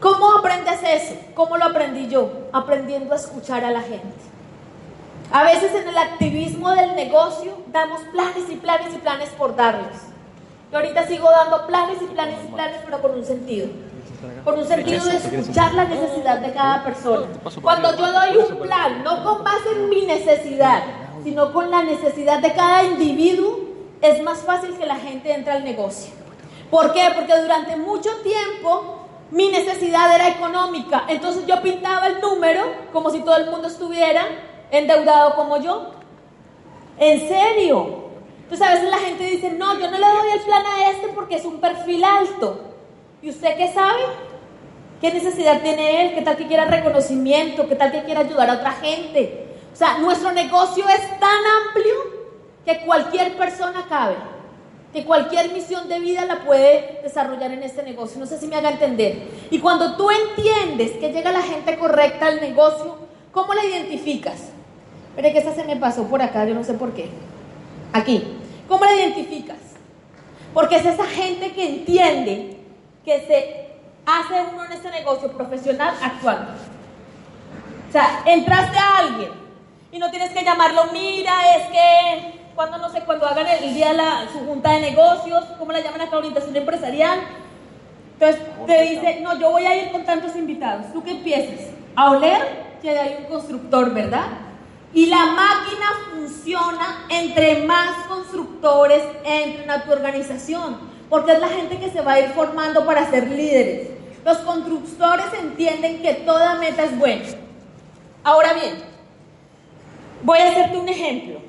[0.00, 1.14] ¿Cómo aprendes eso?
[1.34, 2.30] ¿Cómo lo aprendí yo?
[2.52, 4.14] Aprendiendo a escuchar a la gente.
[5.32, 9.96] A veces en el activismo del negocio damos planes y planes y planes por darlos.
[10.70, 13.68] Yo ahorita sigo dando planes y planes y planes, pero con un sentido.
[14.44, 17.26] Con un sentido de escuchar la necesidad de cada persona.
[17.60, 20.82] Cuando yo doy un plan, no con base en mi necesidad,
[21.24, 23.60] sino con la necesidad de cada individuo,
[24.00, 26.12] es más fácil que la gente entre al negocio.
[26.70, 27.08] ¿Por qué?
[27.14, 28.97] Porque durante mucho tiempo
[29.30, 31.04] mi necesidad era económica.
[31.08, 32.62] Entonces yo pintaba el número
[32.92, 34.24] como si todo el mundo estuviera
[34.70, 35.92] endeudado como yo.
[36.98, 38.08] ¿En serio?
[38.42, 41.08] Entonces a veces la gente dice, no, yo no le doy el plan a este
[41.08, 42.60] porque es un perfil alto.
[43.20, 44.02] ¿Y usted qué sabe?
[45.00, 46.14] ¿Qué necesidad tiene él?
[46.14, 47.68] ¿Qué tal que quiera reconocimiento?
[47.68, 49.46] ¿Qué tal que quiera ayudar a otra gente?
[49.72, 51.38] O sea, nuestro negocio es tan
[51.68, 51.94] amplio
[52.64, 54.16] que cualquier persona cabe,
[54.92, 58.18] que cualquier misión de vida la puede desarrollar en este negocio.
[58.18, 59.28] No sé si me haga entender.
[59.50, 62.96] Y cuando tú entiendes que llega la gente correcta al negocio,
[63.32, 64.48] ¿cómo la identificas?
[65.14, 67.10] Pero que esa se me pasó por acá, yo no sé por qué.
[67.92, 68.36] Aquí.
[68.66, 69.56] ¿Cómo la identificas?
[70.54, 72.58] Porque es esa gente que entiende
[73.04, 73.68] que se
[74.06, 76.52] hace uno en este negocio profesional actuando.
[77.88, 79.30] O sea, entraste a alguien
[79.90, 83.92] y no tienes que llamarlo, mira, es que cuando no sé, cuando hagan el día
[83.92, 86.18] la, su junta de negocios, ¿cómo la llaman acá?
[86.18, 87.20] Orientación empresarial.
[88.14, 90.92] Entonces te dice, no, yo voy a ir con tantos invitados.
[90.92, 91.66] ¿Tú qué empiezas?
[91.94, 94.24] A oler que hay un constructor, ¿verdad?
[94.92, 101.78] Y la máquina funciona entre más constructores entren a tu organización, porque es la gente
[101.78, 103.90] que se va a ir formando para ser líderes.
[104.24, 107.22] Los constructores entienden que toda meta es buena.
[108.24, 108.82] Ahora bien,
[110.24, 111.47] voy a hacerte un ejemplo.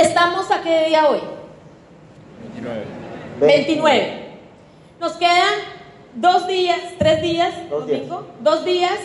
[0.00, 1.20] ¿Estamos a qué día hoy?
[2.42, 2.84] 29.
[3.40, 4.30] 29.
[4.98, 5.54] Nos quedan
[6.14, 8.00] dos días, tres días, Dos días.
[8.08, 8.98] domingo, dos días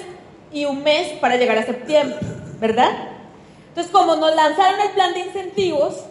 [0.52, 2.18] y un mes para llegar a septiembre,
[2.60, 2.92] ¿verdad?
[3.70, 6.06] Entonces, como nos lanzaron el plan de incentivos,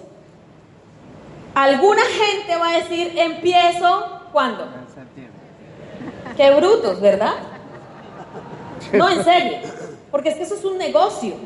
[1.55, 4.69] alguna gente va a decir, empiezo, ¿cuándo?
[6.37, 7.35] Qué brutos, ¿verdad?
[8.93, 9.59] No, en serio,
[10.11, 11.37] porque es que eso es un negocio.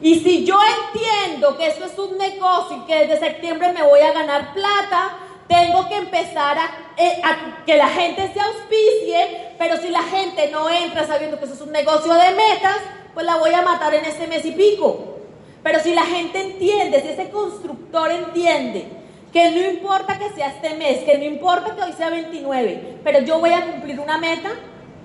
[0.00, 0.58] Y si yo
[0.92, 5.16] entiendo que esto es un negocio y que desde septiembre me voy a ganar plata,
[5.48, 10.50] tengo que empezar a, eh, a que la gente se auspicie, pero si la gente
[10.50, 12.78] no entra sabiendo que eso es un negocio de metas,
[13.14, 15.16] pues la voy a matar en este mes y pico.
[15.62, 18.88] Pero si la gente entiende, si ese constructor entiende
[19.32, 23.20] que no importa que sea este mes, que no importa que hoy sea 29, pero
[23.20, 24.50] yo voy a cumplir una meta,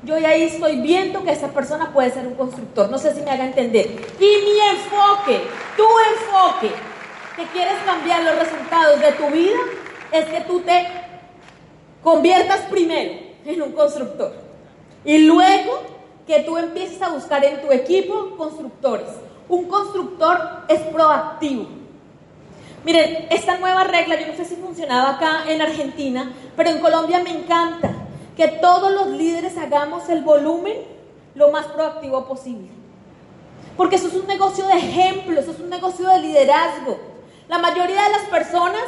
[0.04, 2.90] yo ya ahí estoy viendo que esa persona puede ser un constructor.
[2.90, 3.88] No sé si me haga entender.
[4.20, 5.42] Y mi enfoque,
[5.78, 6.72] tu enfoque,
[7.36, 9.60] que quieres cambiar los resultados de tu vida,
[10.12, 10.88] es que tú te
[12.04, 13.14] conviertas primero
[13.46, 14.34] en un constructor.
[15.06, 15.84] Y luego
[16.26, 19.08] que tú empieces a buscar en tu equipo constructores.
[19.48, 21.68] Un constructor es proactivo.
[22.84, 27.20] Miren, esta nueva regla, yo no sé si funcionaba acá en Argentina, pero en Colombia
[27.20, 27.92] me encanta
[28.36, 30.78] que todos los líderes hagamos el volumen
[31.36, 32.70] lo más proactivo posible.
[33.78, 37.00] Porque eso es un negocio de ejemplo, eso es un negocio de liderazgo.
[37.48, 38.84] La mayoría de las personas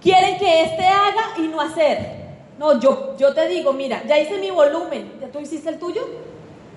[0.00, 2.18] quieren que este haga y no hacer.
[2.58, 6.02] No, yo, yo te digo, mira, ya hice mi volumen, ¿ya tú hiciste el tuyo?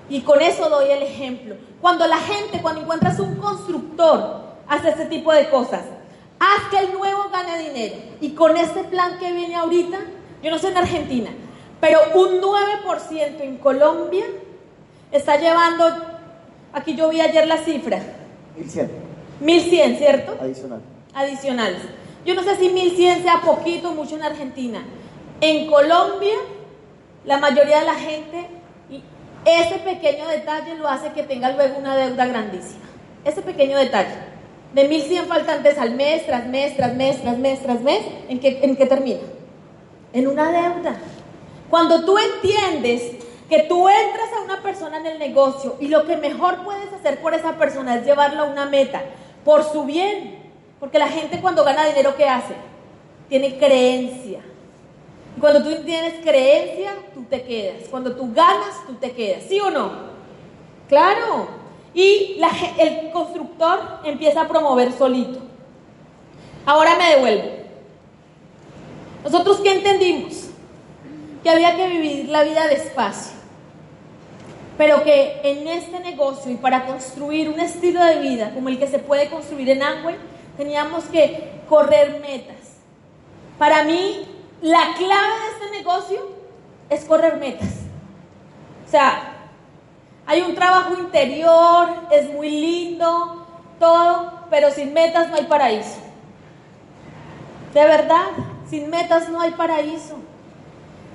[0.10, 1.56] Y con eso doy el ejemplo.
[1.80, 5.82] Cuando la gente, cuando encuentras un constructor, hace ese tipo de cosas.
[6.40, 7.96] Haz que el nuevo gane dinero.
[8.20, 10.00] Y con este plan que viene ahorita,
[10.44, 11.30] yo no sé en Argentina,
[11.82, 14.26] pero un 9% en Colombia
[15.12, 15.86] está llevando,
[16.72, 18.00] aquí yo vi ayer la cifra,
[18.56, 20.38] 1100 1100, ¿cierto?
[20.40, 20.82] adicional.
[21.14, 21.82] Adicionales.
[22.26, 24.84] Yo no sé si 1100 sea poquito o mucho en Argentina.
[25.42, 26.36] En Colombia,
[27.26, 28.48] la mayoría de la gente,
[29.44, 32.86] ese pequeño detalle lo hace que tenga luego una deuda grandísima.
[33.26, 34.30] Ese pequeño detalle.
[34.74, 38.60] de 1100 faltantes al mes, tras mes, tras mes, tras mes, tras mes, ¿en qué,
[38.62, 39.20] en qué termina?
[40.14, 40.96] En una deuda.
[41.72, 43.14] Cuando tú entiendes
[43.50, 47.22] que tú entras a una persona en el negocio y lo que mejor puedes hacer
[47.22, 49.02] por esa persona es llevarla a una meta,
[49.46, 50.52] por su bien.
[50.82, 52.56] Porque la gente cuando gana dinero, ¿qué hace?
[53.30, 54.42] Tiene creencia.
[55.38, 57.88] Y cuando tú tienes creencia, tú te quedas.
[57.90, 59.44] Cuando tú ganas, tú te quedas.
[59.48, 59.92] ¿Sí o no?
[60.90, 61.48] Claro.
[61.94, 62.38] Y
[62.80, 65.40] el constructor empieza a promover solito.
[66.66, 67.50] Ahora me devuelvo.
[69.24, 70.51] Nosotros qué entendimos?
[71.44, 73.34] Que había que vivir la vida despacio.
[74.78, 78.88] Pero que en este negocio y para construir un estilo de vida como el que
[78.88, 80.16] se puede construir en Angway,
[80.58, 82.78] teníamos que correr metas.
[83.58, 84.28] Para mí,
[84.62, 86.30] la clave de este negocio
[86.90, 87.70] es correr metas.
[88.88, 89.32] O sea,
[90.26, 93.46] hay un trabajo interior, es muy lindo,
[93.80, 96.00] todo, pero sin metas no hay paraíso.
[97.74, 98.28] De verdad,
[98.70, 100.18] sin metas no hay paraíso.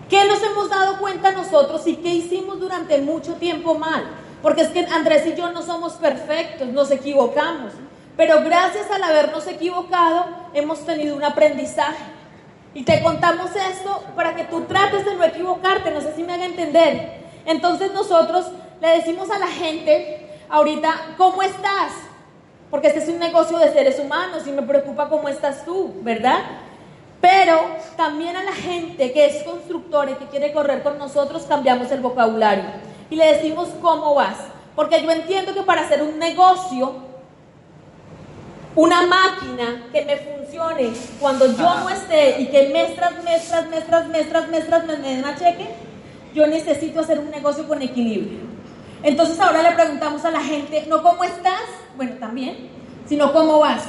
[0.08, 4.04] ¿Qué nos hemos dado cuenta nosotros y qué hicimos durante mucho tiempo mal?
[4.40, 7.72] Porque es que Andrés y yo no somos perfectos, nos equivocamos.
[8.16, 12.04] Pero gracias al habernos equivocado, hemos tenido un aprendizaje.
[12.72, 16.34] Y te contamos esto para que tú trates de no equivocarte, no sé si me
[16.34, 17.24] haga entender.
[17.44, 18.46] Entonces nosotros
[18.80, 21.92] le decimos a la gente ahorita, ¿cómo estás?
[22.70, 26.38] Porque este es un negocio de seres humanos y me preocupa cómo estás tú, ¿verdad?
[27.20, 27.60] Pero
[27.96, 32.00] también a la gente que es constructora y que quiere correr con nosotros cambiamos el
[32.00, 32.64] vocabulario
[33.10, 34.36] y le decimos cómo vas.
[34.74, 36.94] Porque yo entiendo que para hacer un negocio,
[38.74, 43.66] una máquina que me funcione cuando yo no esté y que mes tras mes tras
[43.68, 45.66] mes tras mes tras mes tras mes me den a cheque,
[46.34, 48.40] yo necesito hacer un negocio con equilibrio.
[49.02, 51.62] Entonces ahora le preguntamos a la gente, no cómo estás,
[51.96, 52.68] bueno, también,
[53.06, 53.84] sino cómo vas.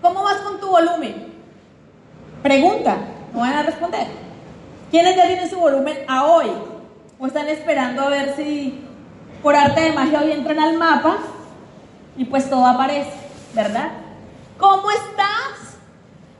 [0.00, 1.31] ¿Cómo vas con tu volumen?
[2.42, 2.96] Pregunta,
[3.32, 4.06] no van a responder.
[4.90, 6.50] ¿Quiénes ya tienen su volumen a hoy?
[7.18, 8.84] ¿O están esperando a ver si
[9.42, 11.18] por arte de magia hoy entran al mapa
[12.16, 13.12] y pues todo aparece,
[13.54, 13.90] ¿verdad?
[14.58, 15.76] ¿Cómo estás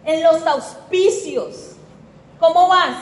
[0.05, 1.77] en los auspicios?
[2.39, 2.97] ¿Cómo vas?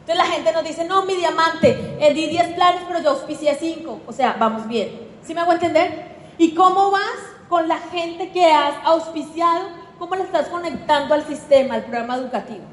[0.00, 3.54] Entonces la gente nos dice, no, mi diamante, eh, di 10 planes, pero yo auspicié
[3.54, 4.02] 5.
[4.06, 5.08] O sea, vamos bien.
[5.22, 6.14] ¿Sí me hago entender?
[6.36, 7.00] ¿Y cómo vas
[7.48, 9.83] con la gente que has auspiciado?
[9.98, 12.64] ¿Cómo la estás conectando al sistema, al programa educativo?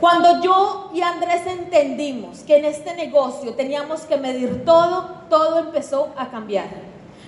[0.00, 6.12] Cuando yo y Andrés entendimos que en este negocio teníamos que medir todo, todo empezó
[6.16, 6.66] a cambiar.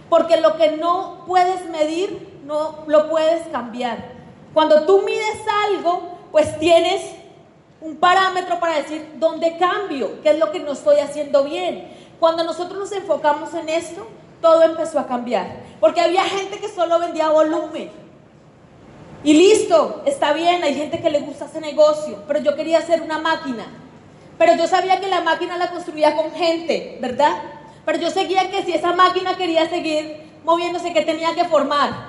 [0.08, 3.98] Porque lo que no puedes medir, no lo puedes cambiar.
[4.52, 7.12] Cuando tú mides algo, pues tienes
[7.80, 11.92] un parámetro para decir dónde cambio, qué es lo que no estoy haciendo bien.
[12.18, 14.04] Cuando nosotros nos enfocamos en esto,
[14.40, 15.62] todo empezó a cambiar.
[15.78, 18.03] Porque había gente que solo vendía volumen.
[19.24, 23.02] Y listo, está bien, hay gente que le gusta ese negocio, pero yo quería hacer
[23.02, 23.64] una máquina.
[24.38, 27.42] Pero yo sabía que la máquina la construía con gente, ¿verdad?
[27.84, 32.08] Pero yo seguía que si esa máquina quería seguir moviéndose, que tenía que formar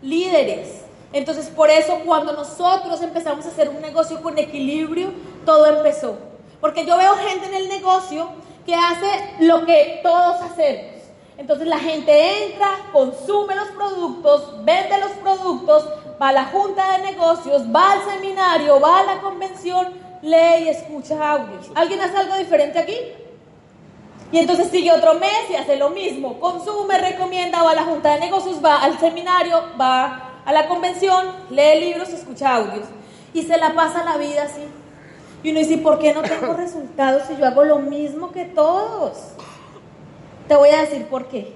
[0.00, 5.12] líderes, entonces, por eso cuando nosotros empezamos a hacer un negocio con equilibrio,
[5.46, 6.18] todo empezó.
[6.60, 8.30] Porque yo veo gente en el negocio
[8.66, 9.06] que hace
[9.38, 10.93] lo que todos hacemos.
[11.36, 15.88] Entonces la gente entra, consume los productos, vende los productos,
[16.20, 19.88] va a la junta de negocios, va al seminario, va a la convención,
[20.22, 21.70] lee y escucha audios.
[21.74, 22.96] ¿Alguien hace algo diferente aquí?
[24.30, 26.40] Y entonces sigue otro mes y hace lo mismo.
[26.40, 31.26] Consume, recomienda, va a la junta de negocios, va al seminario, va a la convención,
[31.50, 32.86] lee libros, escucha audios
[33.32, 34.62] y se la pasa la vida así.
[35.42, 39.18] Y uno dice, ¿por qué no tengo resultados si yo hago lo mismo que todos?
[40.48, 41.52] Te voy a decir por qué.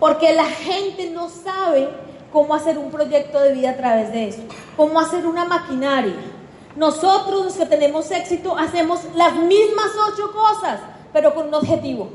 [0.00, 1.88] Porque la gente no sabe
[2.32, 4.42] cómo hacer un proyecto de vida a través de eso,
[4.76, 6.14] cómo hacer una maquinaria.
[6.74, 10.80] Nosotros los que tenemos éxito hacemos las mismas ocho cosas,
[11.12, 12.08] pero con un objetivo.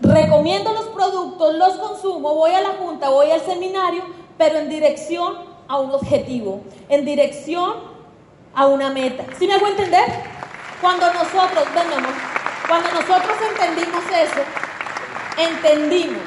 [0.00, 4.04] Recomiendo los productos, los consumo, voy a la junta, voy al seminario,
[4.38, 5.34] pero en dirección
[5.68, 7.74] a un objetivo, en dirección
[8.54, 9.24] a una meta.
[9.38, 10.04] ¿Sí me hago entender?
[10.80, 11.64] Cuando nosotros,
[12.68, 14.40] cuando nosotros entendimos eso,
[15.36, 16.22] entendimos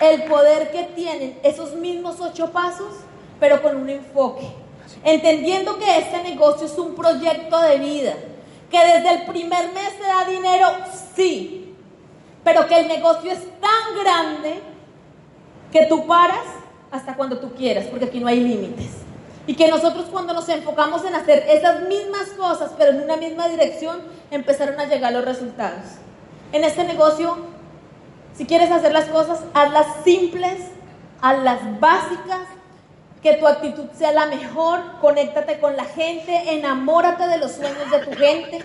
[0.00, 2.94] el poder que tienen esos mismos ocho pasos,
[3.38, 4.48] pero con un enfoque.
[5.04, 8.14] Entendiendo que este negocio es un proyecto de vida,
[8.70, 10.68] que desde el primer mes te da dinero,
[11.14, 11.74] sí,
[12.44, 14.60] pero que el negocio es tan grande
[15.72, 16.44] que tú paras
[16.90, 18.90] hasta cuando tú quieras, porque aquí no hay límites.
[19.46, 23.48] Y que nosotros cuando nos enfocamos en hacer esas mismas cosas, pero en una misma
[23.48, 25.84] dirección, empezaron a llegar los resultados.
[26.52, 27.36] En este negocio,
[28.34, 30.60] si quieres hacer las cosas, hazlas simples,
[31.20, 32.40] hazlas básicas,
[33.22, 37.98] que tu actitud sea la mejor, conéctate con la gente, enamórate de los sueños de
[37.98, 38.60] tu gente,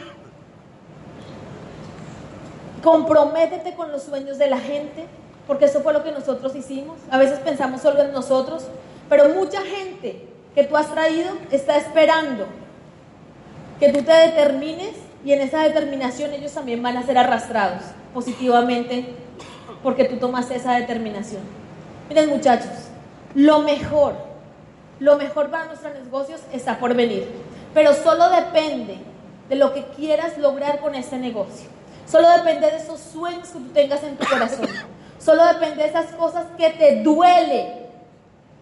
[2.82, 5.08] comprométete con los sueños de la gente,
[5.46, 6.98] porque eso fue lo que nosotros hicimos.
[7.12, 8.66] A veces pensamos solo en nosotros,
[9.10, 12.46] pero mucha gente que tú has traído está esperando
[13.80, 14.94] que tú te determines
[15.26, 17.82] y en esa determinación ellos también van a ser arrastrados
[18.14, 19.06] positivamente
[19.86, 21.44] porque tú tomaste esa determinación.
[22.10, 22.72] Miren muchachos,
[23.36, 24.16] lo mejor,
[25.00, 27.30] lo mejor para nuestros negocios está por venir,
[27.72, 28.98] pero solo depende
[29.48, 31.70] de lo que quieras lograr con este negocio.
[32.08, 34.66] Solo depende de esos sueños que tú tengas en tu corazón.
[35.20, 37.86] Solo depende de esas cosas que te duele,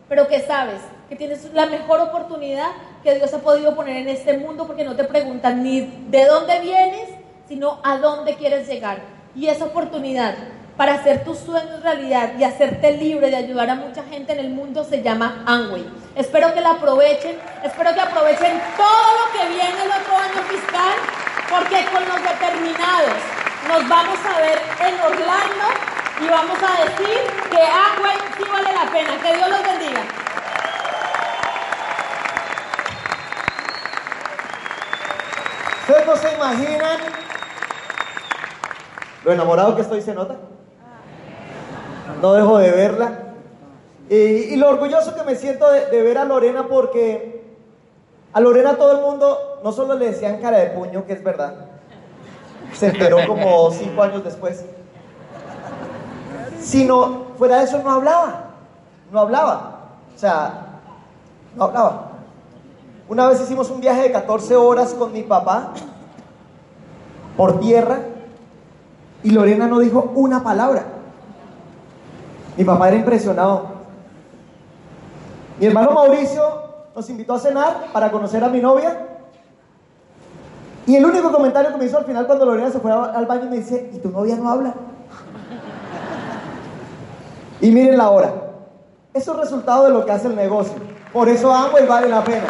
[0.10, 4.38] pero que sabes que tienes la mejor oportunidad que Dios ha podido poner en este
[4.38, 7.08] mundo porque no te preguntan ni de dónde vienes,
[7.48, 9.00] sino a dónde quieres llegar.
[9.36, 10.36] Y esa oportunidad
[10.78, 14.50] para hacer tus sueños realidad y hacerte libre de ayudar a mucha gente en el
[14.50, 15.86] mundo se llama Amway.
[16.16, 20.96] Espero que la aprovechen, espero que aprovechen todo lo que viene el otro año fiscal,
[21.50, 23.18] porque con los determinados
[23.68, 27.18] nos vamos a ver en Orlando y vamos a decir
[27.50, 29.22] que Amway sí vale la pena.
[29.22, 30.02] Que Dios los bendiga.
[35.82, 36.98] Ustedes no se imaginan
[39.24, 40.36] lo enamorado que estoy, ¿se nota?
[42.24, 43.20] No dejo de verla.
[44.10, 47.44] Y, lo orgulloso que me siento de, de, ver a Lorena porque
[48.32, 51.54] a Lorena todo el mundo no solo le decían cara de puño, que es verdad,
[52.72, 54.64] se enteró como cinco años después,
[56.62, 58.52] sino fuera de eso no hablaba,
[59.12, 60.80] no hablaba, o sea,
[61.58, 62.12] no hablaba.
[63.10, 65.74] Una vez hicimos un viaje de 14 horas con mi papá
[67.36, 68.00] por tierra
[69.24, 70.93] y Lorena no dijo una palabra.
[72.58, 73.68] Mi papá era impresionado.
[75.60, 76.44] Mi hermano Mauricio
[76.96, 79.08] nos invitó a cenar para conocer a mi novia.
[80.86, 83.50] Y el único comentario que me hizo al final cuando Lorena se fue al baño
[83.50, 84.74] me dice, ¿y tu novia no habla?
[87.62, 88.34] y miren la hora.
[89.14, 90.76] Eso es resultado de lo que hace el negocio.
[91.14, 92.48] Por eso amo y vale la pena.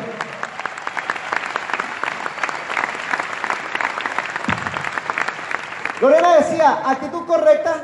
[6.01, 7.75] Lorena decía, actitud correcta,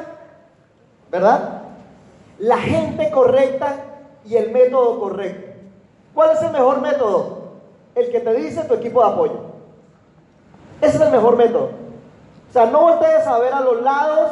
[1.11, 1.58] ¿verdad?
[2.39, 3.75] La gente correcta
[4.25, 5.51] y el método correcto.
[6.13, 7.39] ¿Cuál es el mejor método?
[7.95, 9.39] El que te dice tu equipo de apoyo.
[10.81, 11.69] Ese es el mejor método.
[12.49, 14.31] O sea, no voltees a ver a los lados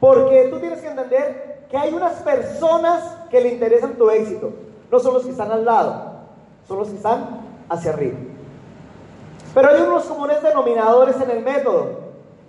[0.00, 4.52] porque tú tienes que entender que hay unas personas que le interesan tu éxito.
[4.90, 6.12] No son los que están al lado,
[6.66, 8.18] son los que están hacia arriba.
[9.54, 12.00] Pero hay unos comunes denominadores en el método.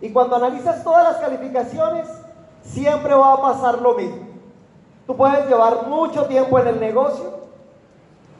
[0.01, 2.07] Y cuando analizas todas las calificaciones,
[2.63, 4.23] siempre va a pasar lo mismo.
[5.05, 7.33] Tú puedes llevar mucho tiempo en el negocio,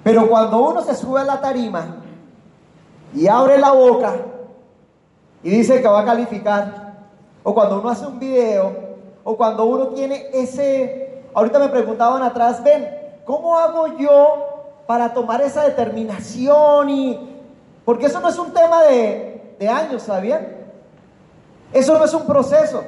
[0.04, 1.98] pero cuando uno se sube a la tarima
[3.14, 4.16] y abre la boca
[5.44, 6.94] y dice que va a calificar,
[7.44, 8.72] o cuando uno hace un video,
[9.26, 12.90] o cuando uno tiene ese, ahorita me preguntaban atrás, ven,
[13.26, 16.90] ¿cómo hago yo para tomar esa determinación?
[16.90, 17.40] Y,
[17.84, 20.48] porque eso no es un tema de, de años, ¿sabían?
[21.74, 22.84] Eso no es un proceso.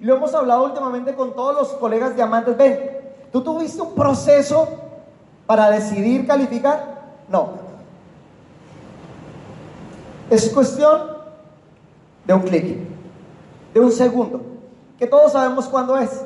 [0.00, 2.56] Y lo hemos hablado últimamente con todos los colegas diamantes.
[2.56, 2.78] Ven,
[3.32, 4.68] ¿tú tuviste un proceso
[5.46, 7.02] para decidir calificar?
[7.28, 7.50] No.
[10.30, 11.14] Es cuestión
[12.24, 12.78] de un clic,
[13.72, 14.40] de un segundo,
[14.98, 16.24] que todos sabemos cuándo es.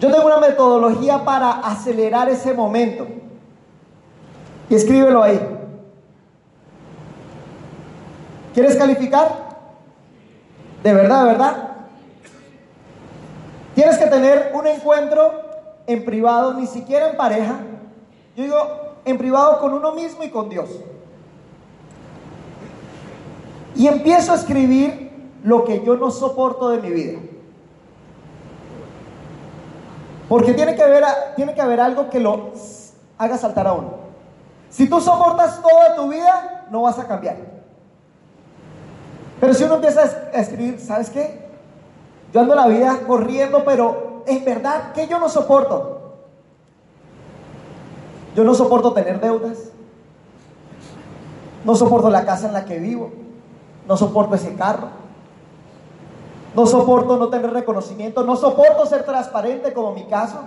[0.00, 3.06] Yo tengo una metodología para acelerar ese momento.
[4.70, 5.38] Y escríbelo ahí.
[8.54, 9.49] ¿Quieres calificar?
[10.82, 11.70] De verdad, verdad.
[13.74, 15.32] Tienes que tener un encuentro
[15.86, 17.60] en privado, ni siquiera en pareja.
[18.36, 18.56] Yo digo,
[19.04, 20.68] en privado con uno mismo y con Dios.
[23.74, 25.10] Y empiezo a escribir
[25.42, 27.18] lo que yo no soporto de mi vida.
[30.28, 31.04] Porque tiene que haber,
[31.36, 32.52] tiene que haber algo que lo
[33.18, 33.94] haga saltar a uno.
[34.68, 37.59] Si tú soportas toda tu vida, no vas a cambiar.
[39.40, 41.48] Pero si uno empieza a escribir, ¿sabes qué?
[42.32, 46.00] Yo ando la vida corriendo, pero es verdad que yo no soporto.
[48.36, 49.70] Yo no soporto tener deudas.
[51.64, 53.10] No soporto la casa en la que vivo.
[53.88, 54.88] No soporto ese carro.
[56.54, 58.22] No soporto no tener reconocimiento.
[58.22, 60.38] No soporto ser transparente como mi caso.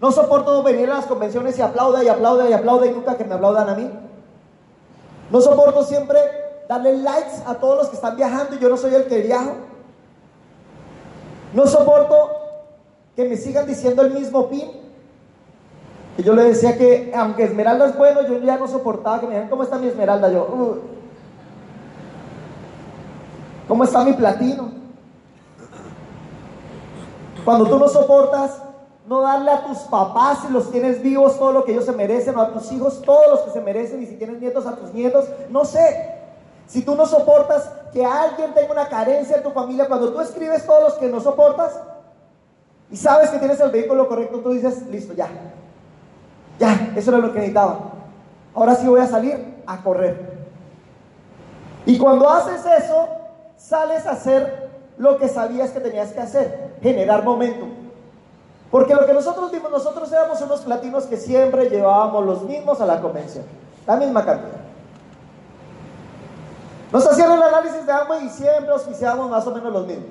[0.00, 3.24] No soporto venir a las convenciones y aplauda y aplauda y aplauda y nunca que
[3.24, 3.90] me aplaudan a mí.
[5.30, 8.94] No soporto siempre darle likes a todos los que están viajando y yo no soy
[8.94, 9.52] el que viajo.
[11.52, 12.30] No soporto
[13.14, 14.70] que me sigan diciendo el mismo pin.
[16.16, 19.30] Que yo le decía que, aunque Esmeralda es bueno, yo ya no soportaba que me
[19.32, 20.30] dijeran, ¿cómo está mi Esmeralda?
[20.30, 20.78] Yo, "Uh".
[23.66, 24.70] ¿cómo está mi platino?
[27.44, 28.58] Cuando tú no soportas
[29.06, 32.36] no darle a tus papás, si los tienes vivos, todo lo que ellos se merecen,
[32.36, 34.94] o a tus hijos, todos los que se merecen, y si tienes nietos, a tus
[34.94, 36.13] nietos, no sé.
[36.66, 40.66] Si tú no soportas que alguien tenga una carencia en tu familia, cuando tú escribes
[40.66, 41.78] todos los que no soportas
[42.90, 45.28] y sabes que tienes el vehículo correcto, tú dices, listo, ya.
[46.58, 47.78] Ya, eso era lo que necesitaba.
[48.54, 50.34] Ahora sí voy a salir a correr.
[51.86, 53.08] Y cuando haces eso,
[53.56, 57.70] sales a hacer lo que sabías que tenías que hacer, generar momentum.
[58.70, 62.86] Porque lo que nosotros vimos, nosotros éramos unos platinos que siempre llevábamos los mismos a
[62.86, 63.44] la convención,
[63.86, 64.63] la misma cantidad.
[66.94, 70.06] Nos hacían el análisis de agua y siempre auspiciábamos más o menos los mismos.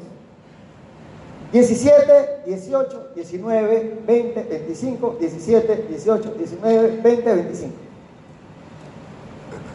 [1.53, 7.73] 17, 18, 19, 20, 25, 17, 18, 19, 20, 25.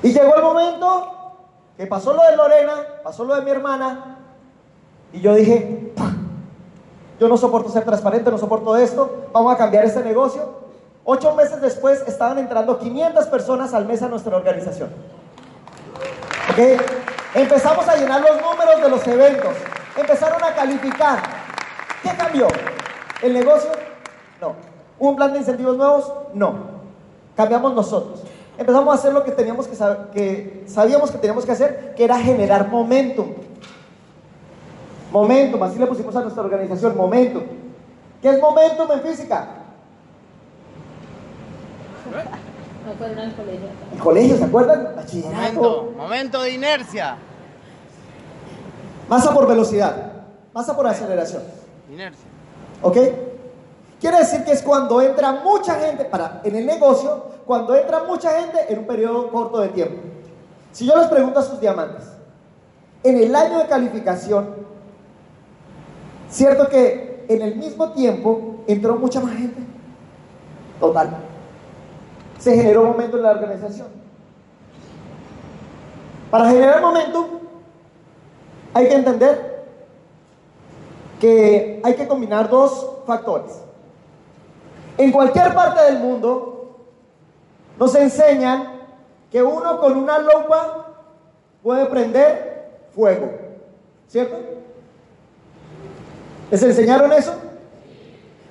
[0.03, 1.33] Y llegó el momento
[1.79, 4.19] que pasó lo de Lorena, pasó lo de mi hermana,
[5.11, 6.13] y yo dije, "Pa,
[7.19, 10.43] yo no soporto ser transparente, no soporto esto, vamos a cambiar este negocio.
[11.05, 14.91] Ocho meses después estaban entrando 500 personas al mes a nuestra organización.
[17.35, 19.55] Empezamos a llenar los números de los eventos,
[19.97, 21.23] empezaron a calificar.
[22.03, 22.49] ¿Qué cambió?
[23.23, 23.71] ¿El negocio?
[24.41, 24.55] No.
[24.99, 26.13] ¿Un plan de incentivos nuevos?
[26.35, 26.55] No.
[27.37, 28.23] Cambiamos nosotros.
[28.57, 32.03] Empezamos a hacer lo que, teníamos que, sab- que sabíamos que teníamos que hacer, que
[32.05, 33.35] era generar momentum.
[35.13, 37.45] Momentum, así le pusimos a nuestra organización, momentum.
[38.21, 39.47] ¿Qué es momentum en física?
[42.89, 42.97] Al
[43.35, 43.69] colegio.
[43.93, 44.97] El colegio, ¿se acuerdan?
[44.97, 45.37] Bachillerato.
[45.37, 47.19] Momento, momento de inercia.
[49.09, 50.13] Masa por velocidad,
[50.55, 51.43] masa por aceleración.
[51.91, 52.25] Inercia.
[52.83, 52.97] ¿Ok?
[54.01, 58.41] Quiere decir que es cuando entra mucha gente, para, en el negocio, cuando entra mucha
[58.41, 60.01] gente en un periodo corto de tiempo.
[60.73, 62.05] Si yo les pregunto a sus diamantes,
[63.03, 64.55] en el año de calificación,
[66.31, 69.61] ¿cierto que en el mismo tiempo entró mucha más gente?
[70.81, 71.28] Total.
[72.39, 73.89] Se generó momento en la organización.
[76.31, 77.41] Para generar momento,
[78.75, 79.65] hay que entender
[81.21, 83.53] que hay que combinar dos factores.
[84.97, 86.77] En cualquier parte del mundo
[87.79, 88.79] nos enseñan
[89.31, 90.87] que uno con una lupa
[91.63, 93.31] puede prender fuego,
[94.09, 94.37] ¿cierto?
[96.51, 97.35] ¿Les enseñaron eso?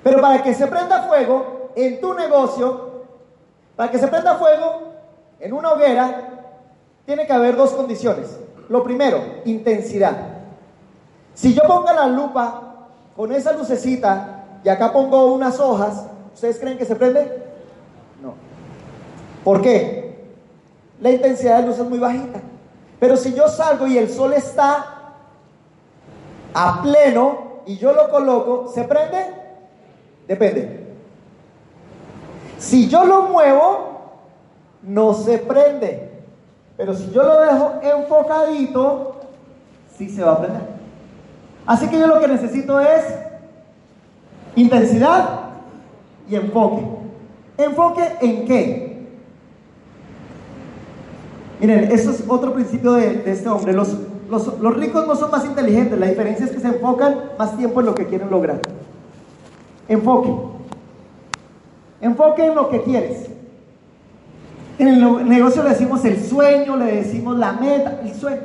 [0.03, 2.86] Pero para que se prenda fuego en tu negocio,
[3.77, 4.95] para que se prenda fuego
[5.39, 6.29] en una hoguera,
[7.05, 8.37] tiene que haber dos condiciones.
[8.69, 10.17] Lo primero, intensidad.
[11.35, 16.79] Si yo pongo la lupa con esa lucecita y acá pongo unas hojas, ¿ustedes creen
[16.79, 17.43] que se prende?
[18.21, 18.33] No.
[19.43, 20.25] ¿Por qué?
[20.99, 22.41] La intensidad de luz es muy bajita.
[22.99, 25.13] Pero si yo salgo y el sol está
[26.51, 29.23] a pleno y yo lo coloco, ¿se prende?
[30.27, 30.86] Depende.
[32.59, 34.11] Si yo lo muevo,
[34.83, 36.11] no se prende.
[36.75, 39.15] Pero si yo lo dejo enfocadito,
[39.97, 40.61] sí se va a prender.
[41.65, 43.03] Así que yo lo que necesito es
[44.55, 45.29] intensidad
[46.29, 46.83] y enfoque.
[47.57, 49.07] ¿Enfoque en qué?
[51.59, 53.73] Miren, eso es otro principio de, este hombre.
[53.73, 53.95] Los,
[54.29, 57.79] los- los ricos no son más inteligentes, la diferencia es que se enfocan más tiempo
[57.79, 58.59] en lo que quieren lograr.
[59.87, 60.56] Enfoque.
[62.01, 63.29] Enfoque en lo que quieres.
[64.79, 68.41] En el negocio le decimos el sueño, le decimos la meta, el sueño.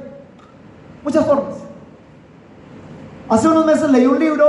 [1.05, 1.57] Muchas formas.
[3.28, 4.44] Hace unos meses leí un libro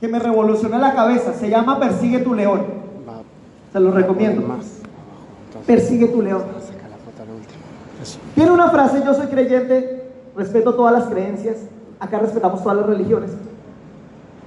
[0.00, 1.34] que me revolucionó la cabeza.
[1.34, 2.66] Se llama Persigue tu león.
[3.72, 4.42] Se lo recomiendo.
[5.66, 6.42] Persigue tu león.
[8.34, 11.56] Tiene una frase, yo soy creyente, respeto todas las creencias,
[11.98, 13.32] acá respetamos todas las religiones.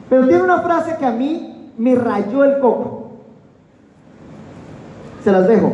[0.09, 3.00] Pero tiene una frase que a mí me rayó el coco.
[5.23, 5.73] Se las dejo.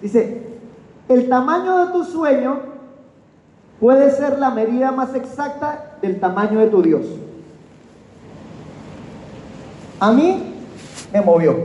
[0.00, 0.42] Dice,
[1.08, 2.60] el tamaño de tu sueño
[3.80, 7.06] puede ser la medida más exacta del tamaño de tu Dios.
[9.98, 10.54] A mí
[11.12, 11.56] me movió.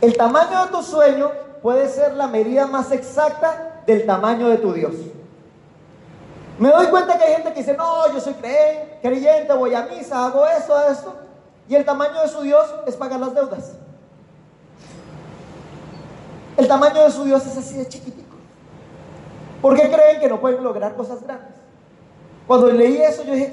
[0.00, 1.30] El tamaño de tu sueño
[1.62, 4.94] puede ser la medida más exacta del tamaño de tu Dios.
[6.58, 10.26] Me doy cuenta que hay gente que dice, no, yo soy creyente, voy a misa,
[10.26, 11.14] hago esto, hago esto.
[11.68, 13.72] Y el tamaño de su Dios es pagar las deudas.
[16.56, 18.36] El tamaño de su Dios es así de chiquitico.
[19.60, 21.54] ¿Por qué creen que no pueden lograr cosas grandes?
[22.46, 23.52] Cuando leí eso yo dije,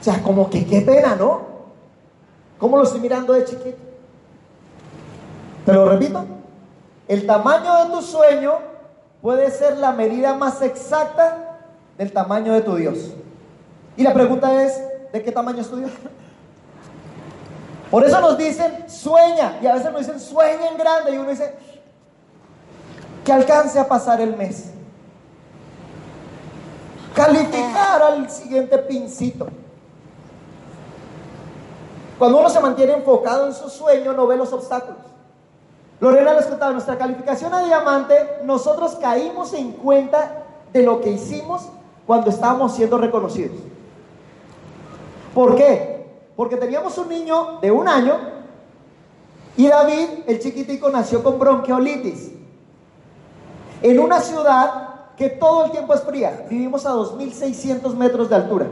[0.00, 1.42] o sea, como que qué pena, ¿no?
[2.58, 3.78] ¿Cómo lo estoy mirando de chiquito?
[5.64, 6.24] Te lo repito.
[7.08, 8.54] El tamaño de tu sueño
[9.22, 11.58] puede ser la medida más exacta
[11.96, 13.12] del tamaño de tu Dios.
[13.96, 15.92] Y la pregunta es, ¿de qué tamaño es tu Dios?
[17.94, 19.60] Por eso nos dicen, sueña.
[19.62, 21.12] Y a veces nos dicen, sueña en grande.
[21.12, 21.54] Y uno dice,
[23.24, 24.72] que alcance a pasar el mes.
[27.14, 29.46] Calificar al siguiente pincito.
[32.18, 34.98] Cuando uno se mantiene enfocado en su sueño, no ve los obstáculos.
[36.00, 40.42] Lorena les contaba, nuestra calificación a diamante, nosotros caímos en cuenta
[40.72, 41.68] de lo que hicimos
[42.08, 43.56] cuando estábamos siendo reconocidos.
[45.32, 45.93] ¿Por qué?
[46.36, 48.34] Porque teníamos un niño de un año
[49.56, 52.32] y David, el chiquitico, nació con bronquiolitis.
[53.82, 56.46] En una ciudad que todo el tiempo es fría.
[56.50, 58.66] Vivimos a 2.600 metros de altura.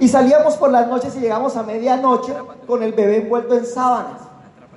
[0.00, 2.32] Y salíamos por las noches y llegamos a medianoche
[2.66, 4.22] con el bebé envuelto en sábanas.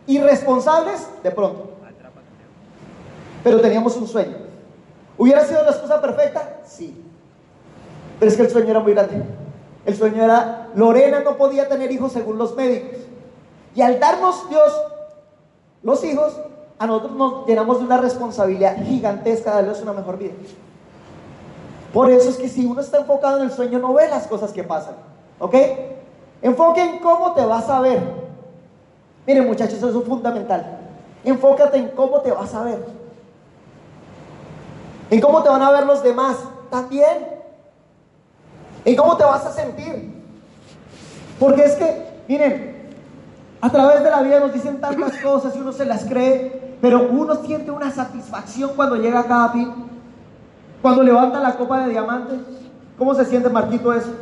[0.07, 1.71] Irresponsables, de pronto.
[3.43, 4.37] Pero teníamos un sueño.
[5.17, 6.61] ¿Hubiera sido la excusa perfecta?
[6.65, 7.03] Sí.
[8.19, 9.23] Pero es que el sueño era muy grande.
[9.86, 12.99] El sueño era, Lorena no podía tener hijos según los médicos.
[13.75, 14.71] Y al darnos Dios
[15.84, 16.39] los hijos,
[16.77, 20.34] a nosotros nos llenamos de una responsabilidad gigantesca de darles una mejor vida.
[21.93, 24.51] Por eso es que si uno está enfocado en el sueño, no ve las cosas
[24.51, 24.95] que pasan.
[25.39, 25.55] ¿Ok?
[26.41, 28.01] Enfoque en cómo te vas a ver.
[29.27, 30.79] Miren muchachos, eso es fundamental.
[31.23, 32.86] Enfócate en cómo te vas a ver.
[35.09, 36.38] En cómo te van a ver los demás
[36.69, 37.30] también.
[38.86, 40.11] En cómo te vas a sentir.
[41.39, 42.89] Porque es que, miren,
[43.61, 47.07] a través de la vida nos dicen tantas cosas y uno se las cree, pero
[47.09, 49.71] uno siente una satisfacción cuando llega a cada fin.
[50.82, 52.39] Cuando levanta la copa de diamante.
[52.97, 54.13] ¿Cómo se siente Marquito eso?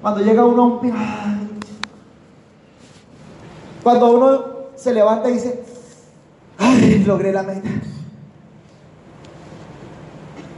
[0.00, 1.44] Cuando llega a un pirámide.
[3.82, 4.44] Cuando uno
[4.76, 5.64] se levanta y dice,
[6.58, 7.68] ay, logré la meta.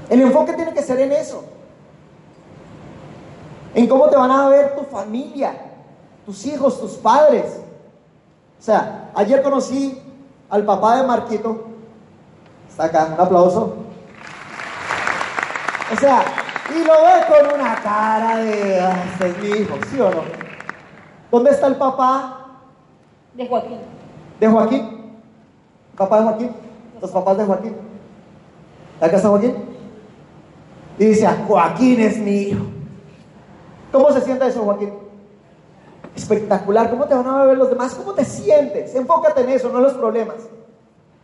[0.08, 1.44] El enfoque tiene que ser en eso.
[3.76, 5.52] En cómo te van a ver tu familia,
[6.24, 7.60] tus hijos, tus padres.
[8.58, 10.00] O sea, ayer conocí
[10.48, 11.66] al papá de Marquito.
[12.70, 13.76] Está acá, un aplauso.
[15.92, 16.24] O sea,
[16.74, 20.22] y lo ve con una cara de, "Ah, este es mi hijo, ¿sí o no?
[21.30, 22.46] ¿Dónde está el papá
[23.34, 23.78] De Joaquín.
[24.40, 25.12] de Joaquín?
[25.98, 26.50] ¿Papá de Joaquín?
[27.02, 27.76] Los papás de Joaquín.
[29.02, 29.54] ¿Acá está Joaquín?
[30.98, 32.64] Y dice, "Ah, Joaquín es mi hijo.
[33.96, 34.92] ¿Cómo se siente eso, Joaquín?
[36.14, 36.90] Espectacular.
[36.90, 37.94] ¿Cómo te van a ver los demás?
[37.94, 38.94] ¿Cómo te sientes?
[38.94, 40.36] Enfócate en eso, no en los problemas.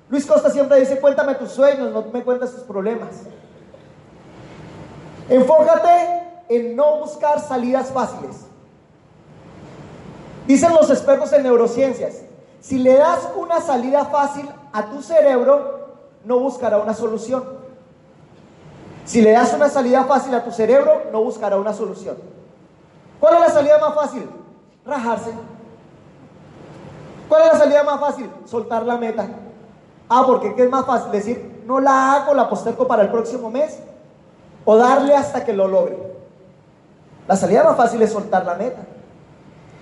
[0.08, 3.10] Luis Costa siempre dice, cuéntame tus sueños, no me cuentes tus problemas.
[5.28, 8.46] Enfócate en no buscar salidas fáciles.
[10.46, 12.22] Dicen los expertos en neurociencias,
[12.58, 15.88] si le das una salida fácil a tu cerebro,
[16.24, 17.44] no buscará una solución.
[19.04, 22.32] Si le das una salida fácil a tu cerebro, no buscará una solución.
[23.22, 24.28] ¿Cuál es la salida más fácil?
[24.84, 25.30] Rajarse.
[27.28, 28.28] ¿Cuál es la salida más fácil?
[28.46, 29.28] Soltar la meta.
[30.08, 31.12] Ah, porque ¿qué es más fácil?
[31.12, 33.78] Decir, no la hago, la postergo para el próximo mes.
[34.64, 35.96] O darle hasta que lo logre.
[37.28, 38.80] La salida más fácil es soltar la meta.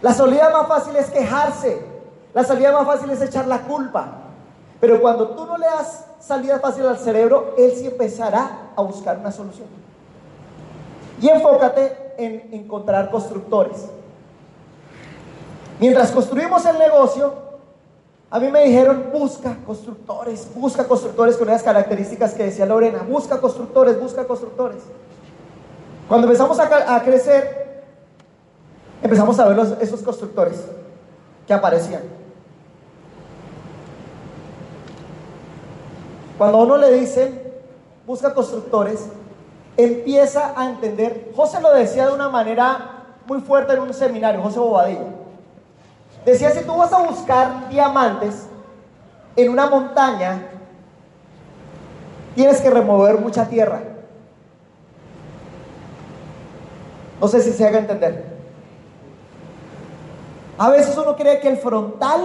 [0.03, 1.83] La salida más fácil es quejarse.
[2.35, 4.07] La salida más fácil es echar la culpa.
[4.83, 9.17] Pero cuando tú no le das salida fácil al cerebro, él sí empezará a buscar
[9.17, 9.69] una solución.
[11.23, 13.87] Y enfócate en encontrar constructores.
[15.79, 17.33] Mientras construimos el negocio,
[18.31, 23.41] a mí me dijeron, busca constructores, busca constructores con esas características que decía Lorena, busca
[23.41, 24.83] constructores, busca constructores.
[26.07, 27.83] Cuando empezamos a, crecer,
[29.03, 30.65] empezamos a ver esos constructores
[31.47, 32.03] que aparecían.
[36.37, 37.41] Cuando a uno le dicen,
[38.07, 39.07] busca constructores,
[39.85, 44.59] empieza a entender, José lo decía de una manera muy fuerte en un seminario, José
[44.59, 45.07] Bobadilla.
[46.25, 48.47] Decía, si tú vas a buscar diamantes
[49.37, 50.49] en una montaña,
[52.35, 53.81] tienes que remover mucha tierra.
[57.21, 58.25] No sé si se haga entender.
[60.59, 62.21] A veces uno cree que el frontal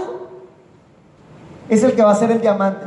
[1.69, 2.85] es el que va a ser el diamante.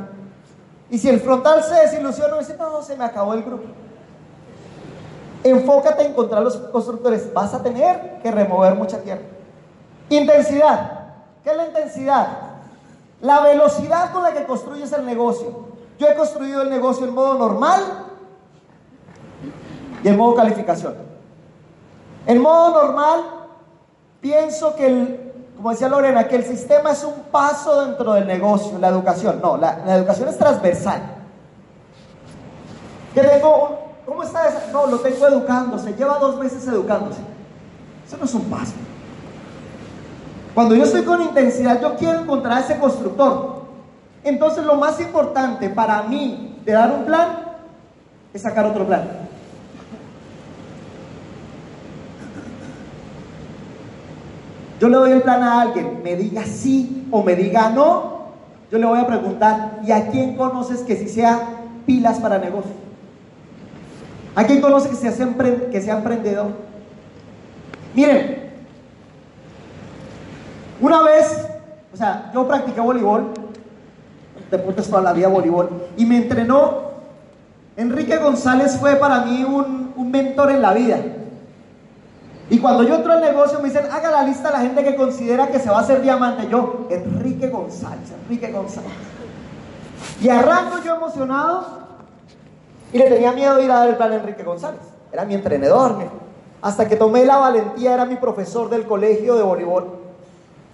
[0.91, 3.64] Y si el frontal se desilusiona, dice, no, se me acabó el grupo.
[5.51, 7.32] Enfócate en encontrar los constructores.
[7.32, 9.22] Vas a tener que remover mucha tierra.
[10.09, 10.92] Intensidad.
[11.42, 12.28] ¿Qué es la intensidad?
[13.20, 15.68] La velocidad con la que construyes el negocio.
[15.99, 17.80] Yo he construido el negocio en modo normal
[20.03, 20.94] y en modo calificación.
[22.26, 23.20] En modo normal,
[24.20, 25.28] pienso que el
[25.59, 29.40] como decía Lorena, que el sistema es un paso dentro del negocio, la educación.
[29.42, 31.03] No, la, la educación es transversal.
[33.12, 34.72] Que tengo, ¿cómo está esa?
[34.72, 37.20] No, lo tengo educándose, lleva dos meses educándose.
[38.06, 38.72] Eso no es un paso.
[40.54, 43.59] Cuando yo estoy con intensidad, yo quiero encontrar a ese constructor.
[44.24, 47.42] Entonces lo más importante para mí de dar un plan
[48.32, 49.28] es sacar otro plan.
[54.80, 58.18] Yo le doy el plan a alguien, me diga sí o me diga no,
[58.70, 61.40] yo le voy a preguntar, ¿y a quién conoces que si sea
[61.84, 62.88] pilas para negocio?
[64.39, 65.12] ¿A quién conoce que sea,
[65.72, 66.53] que sea emprendedor?
[67.93, 68.53] Miren,
[70.80, 71.45] una vez,
[71.93, 73.32] o sea, yo practiqué voleibol,
[74.49, 76.82] deportes toda la vida voleibol, y me entrenó,
[77.76, 80.99] Enrique González fue para mí un, mentor en la vida.
[82.49, 85.49] Y cuando yo entro al negocio me dicen, haga la lista la gente que considera
[85.49, 86.47] que se va a hacer diamante.
[86.49, 88.93] Yo, Enrique González, Enrique González.
[90.22, 91.88] Y arranco yo emocionado
[92.93, 94.80] y le tenía miedo ir a dar el plan a Enrique González.
[95.12, 95.97] Era mi entrenador.
[96.61, 99.99] Hasta que tomé la valentía, era mi profesor del colegio de voleibol.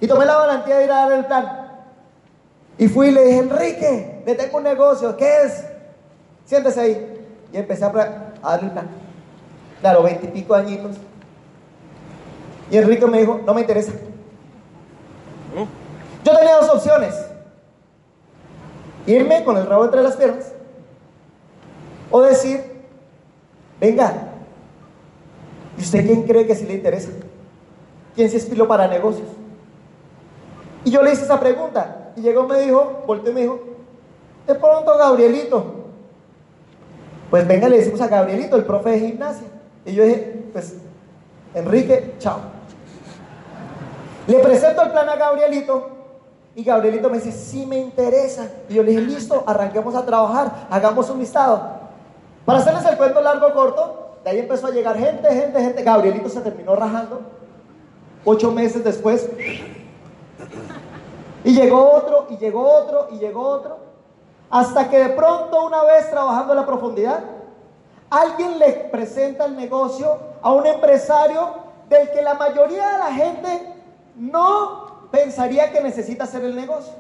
[0.01, 1.71] Y tomé la valentía de ir a dar el plan.
[2.79, 5.65] Y fui y le dije, Enrique, le tengo un negocio, ¿qué es?
[6.45, 7.27] Siéntese ahí.
[7.53, 7.89] Y empecé a,
[8.43, 8.89] a darle el plan.
[9.81, 10.97] Claro, veintipico añitos.
[12.71, 13.93] Y Enrique me dijo, no me interesa.
[16.25, 17.15] Yo tenía dos opciones.
[19.07, 20.54] Irme con el rabo entre las piernas
[22.17, 22.63] o decir,
[23.81, 24.13] venga,
[25.77, 27.11] ¿y usted quién cree que sí le interesa?
[28.15, 29.27] ¿Quién se espiló para negocios?
[30.85, 33.59] Y yo le hice esa pregunta y llegó me dijo, volteó y me dijo,
[34.47, 35.75] de pronto Gabrielito.
[37.31, 39.49] Pues venga, le decimos a Gabrielito, el profe de gimnasia.
[39.85, 40.77] Y yo dije, pues
[41.53, 42.39] Enrique, chao.
[44.29, 45.89] Le presento el plan a Gabrielito
[46.55, 48.53] y Gabrielito me dice, sí me interesa.
[48.69, 51.83] Y yo le dije, listo, arranquemos a trabajar, hagamos un listado.
[52.45, 55.83] Para hacerles el cuento largo o corto, de ahí empezó a llegar gente, gente, gente.
[55.83, 57.21] Gabrielito se terminó rajando.
[58.25, 59.29] Ocho meses después.
[61.45, 63.79] Y llegó otro, y llegó otro, y llegó otro.
[64.51, 67.21] Hasta que de pronto, una vez trabajando en la profundidad,
[68.09, 73.75] alguien le presenta el negocio a un empresario del que la mayoría de la gente
[74.17, 76.93] no pensaría que necesita hacer el negocio.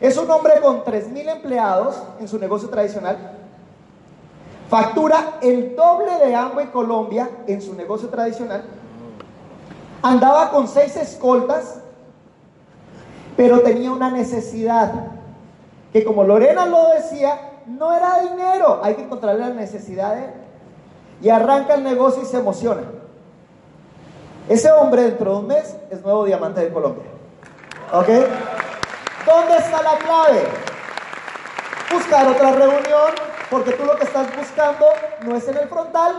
[0.00, 3.37] Es un hombre con 3.000 empleados en su negocio tradicional.
[4.68, 8.64] Factura el doble de en Colombia en su negocio tradicional.
[10.02, 11.80] Andaba con seis escoltas,
[13.36, 14.92] pero tenía una necesidad
[15.92, 20.30] que como Lorena lo decía, no era dinero, hay que encontrarle la necesidad de él.
[21.22, 22.82] Y arranca el negocio y se emociona.
[24.48, 27.04] Ese hombre dentro de un mes es nuevo diamante de Colombia.
[27.92, 28.08] ¿Ok?
[29.26, 30.42] ¿Dónde está la clave?
[31.92, 34.86] Buscar otra reunión, porque tú lo que estás buscando
[35.22, 36.14] no es en el frontal,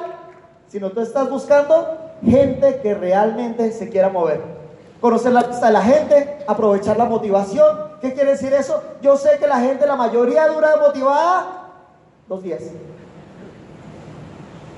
[0.67, 4.41] sino tú estás buscando gente que realmente se quiera mover.
[5.01, 7.89] Conocer la lista de la gente, aprovechar la motivación.
[8.01, 8.81] ¿Qué quiere decir eso?
[9.01, 11.69] Yo sé que la gente, la mayoría dura motivada
[12.27, 12.61] dos días.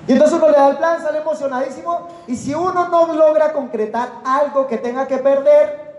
[0.08, 2.08] Y entonces uno le da el plan, sale emocionadísimo.
[2.28, 5.91] Y si uno no logra concretar algo que tenga que perder,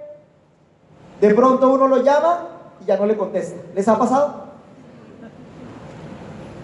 [1.20, 2.48] de pronto uno lo llama
[2.80, 3.60] y ya no le contesta.
[3.74, 4.41] ¿Les ha pasado?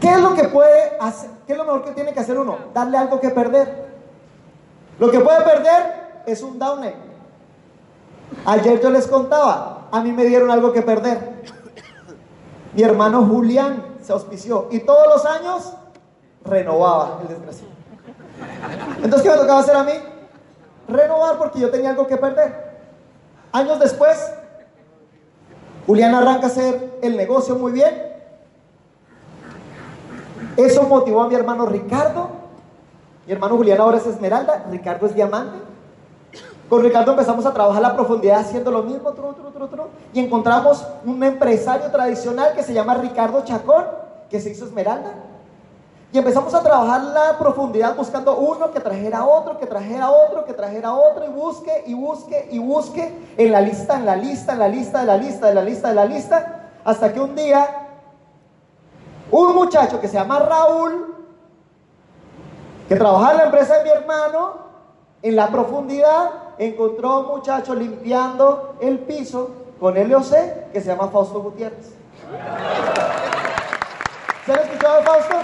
[0.09, 1.29] ¿Qué es lo que puede hacer?
[1.47, 2.57] ¿Qué es lo mejor que tiene que hacer uno?
[2.73, 3.89] Darle algo que perder.
[4.99, 6.95] Lo que puede perder es un downer.
[8.47, 11.43] Ayer yo les contaba, a mí me dieron algo que perder.
[12.73, 15.75] Mi hermano Julián se auspició y todos los años
[16.43, 17.73] renovaba el desgraciado.
[19.03, 19.93] Entonces, ¿qué me tocaba hacer a mí?
[20.89, 22.79] Renovar porque yo tenía algo que perder.
[23.53, 24.17] Años después,
[25.87, 28.09] Julián arranca a hacer el negocio muy bien.
[30.59, 32.31] Eso motivó a mi hermano Ricardo.
[33.25, 35.57] Mi hermano Julián ahora es Esmeralda, Ricardo es Diamante.
[36.69, 39.15] Con Ricardo empezamos a trabajar la profundidad haciendo lo mismo,
[40.13, 43.85] y encontramos un empresario tradicional que se llama Ricardo Chacón,
[44.29, 45.13] que se hizo Esmeralda.
[46.13, 50.55] Y empezamos a trabajar la profundidad buscando uno que trajera otro, que trajera otro, que
[50.55, 54.59] trajera otro, y busque, y busque, y busque en la lista, en la lista, en
[54.59, 57.88] la lista, de la lista, de la lista, de la lista, hasta que un día
[59.31, 61.15] un muchacho que se llama Raúl,
[62.89, 64.69] que trabajaba en la empresa de mi hermano,
[65.23, 71.09] en la profundidad, encontró a un muchacho limpiando el piso con LOC que se llama
[71.09, 71.93] Fausto Gutiérrez.
[74.47, 75.37] ¿Se han escuchado Fausto?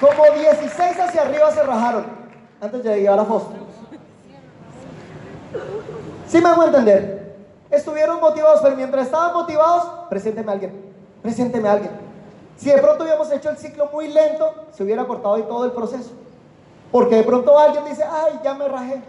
[0.00, 2.06] Como 16 hacia arriba se rajaron
[2.60, 3.54] antes de llegar a Fausto.
[6.28, 7.21] ¿Sí me hago entender?
[7.72, 10.92] Estuvieron motivados, pero mientras estaban motivados, presénteme a alguien,
[11.22, 11.90] presénteme a alguien.
[12.58, 15.72] Si de pronto hubiéramos hecho el ciclo muy lento, se hubiera cortado ahí todo el
[15.72, 16.10] proceso.
[16.92, 19.02] Porque de pronto alguien dice, ay, ya me rajé.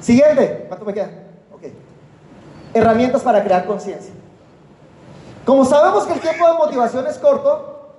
[0.00, 1.10] Siguiente, ¿cuánto me queda?
[1.52, 1.64] Ok.
[2.72, 4.14] Herramientas para crear conciencia.
[5.44, 7.90] Como sabemos que el tiempo de motivación es corto,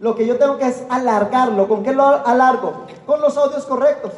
[0.00, 1.66] lo que yo tengo que es alargarlo.
[1.66, 2.84] ¿Con qué lo alargo?
[3.06, 4.12] Con los audios correctos.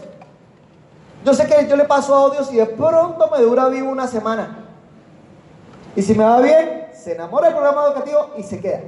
[1.24, 4.64] Yo sé que yo le paso audios y de pronto me dura vivo una semana.
[5.94, 8.80] Y si me va bien, se enamora del programa educativo y se queda.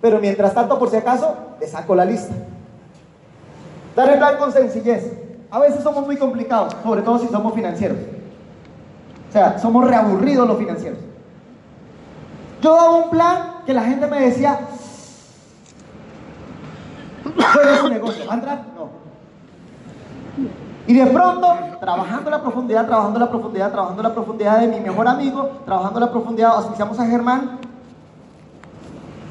[0.00, 2.34] Pero mientras tanto, por si acaso, le saco la lista.
[3.94, 5.12] Dar el plan con sencillez.
[5.50, 7.98] A veces somos muy complicados, sobre todo si somos financieros.
[9.28, 10.98] O sea, somos reaburridos los financieros.
[12.62, 14.60] Yo daba un plan que la gente me decía,
[17.22, 18.26] ¿cuál es su negocio?
[18.26, 18.64] ¿Va a entrar?
[18.74, 19.01] No.
[20.92, 25.08] Y de pronto, trabajando la profundidad, trabajando la profundidad, trabajando la profundidad de mi mejor
[25.08, 27.60] amigo, trabajando la profundidad, asociamos a Germán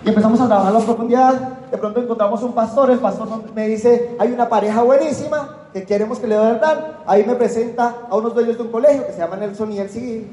[0.04, 1.34] y empezamos a trabajar la profundidad.
[1.70, 6.18] De pronto encontramos un pastor, el pastor me dice, hay una pareja buenísima que queremos
[6.18, 6.80] que le dé plan.
[7.06, 10.28] Ahí me presenta a unos dueños de un colegio que se llama Nelson y Elsie.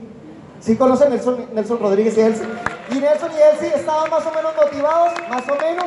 [0.60, 2.46] ¿Sí conocen Nelson, Nelson Rodríguez y Elsie?
[2.90, 5.84] Y Nelson y Elsie estaban más o menos motivados, más o menos.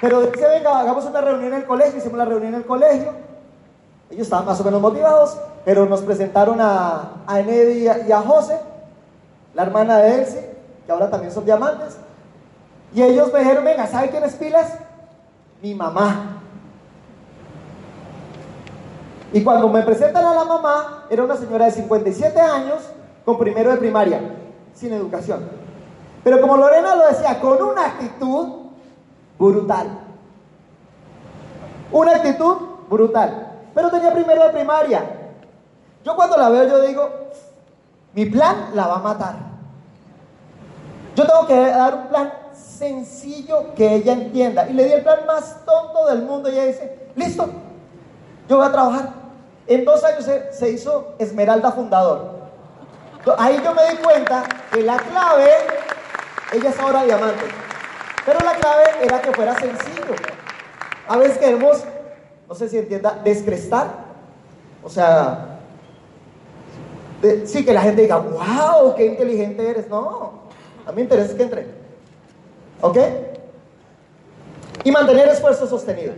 [0.00, 3.27] Pero dice, venga, hagamos una reunión en el colegio, hicimos la reunión en el colegio.
[4.10, 8.58] Ellos estaban más o menos motivados, pero nos presentaron a, a y a, José,
[9.54, 10.50] la hermana de Elsie,
[10.86, 11.98] que ahora también son diamantes.
[12.94, 14.72] Y ellos me dijeron, venga, ¿sabe quién es Pilas?
[15.60, 16.40] Mi mamá.
[19.30, 22.78] Y cuando me presentan a la mamá, era una señora de 57 años
[23.26, 24.22] con primero de primaria,
[24.72, 25.50] sin educación.
[26.24, 28.70] Pero como Lorena lo decía, con una actitud
[29.38, 29.86] brutal.
[31.92, 32.56] Una actitud
[32.88, 33.47] brutal
[33.78, 35.04] pero tenía primero de primaria.
[36.02, 37.08] Yo cuando la veo, yo digo,
[38.12, 39.36] mi plan la va a matar.
[41.14, 44.68] Yo tengo que dar un plan sencillo que ella entienda.
[44.68, 47.48] Y le di el plan más tonto del mundo y ella dice, listo,
[48.48, 49.10] yo voy a trabajar.
[49.68, 52.32] En dos años se, se hizo Esmeralda Fundador.
[53.38, 55.52] Ahí yo me di cuenta que la clave,
[56.52, 57.44] ella es ahora diamante,
[58.26, 60.16] pero la clave era que fuera sencillo.
[61.06, 61.84] A veces queremos
[62.48, 64.08] no sé si entienda, descrestar.
[64.82, 65.58] O sea,
[67.44, 69.88] sí que la gente diga, wow, qué inteligente eres.
[69.88, 70.32] No,
[70.86, 71.66] a mí me interesa que entre.
[72.80, 72.96] ¿Ok?
[74.84, 76.14] Y mantener esfuerzo sostenido.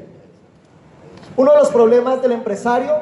[1.36, 2.94] Uno de los problemas del empresario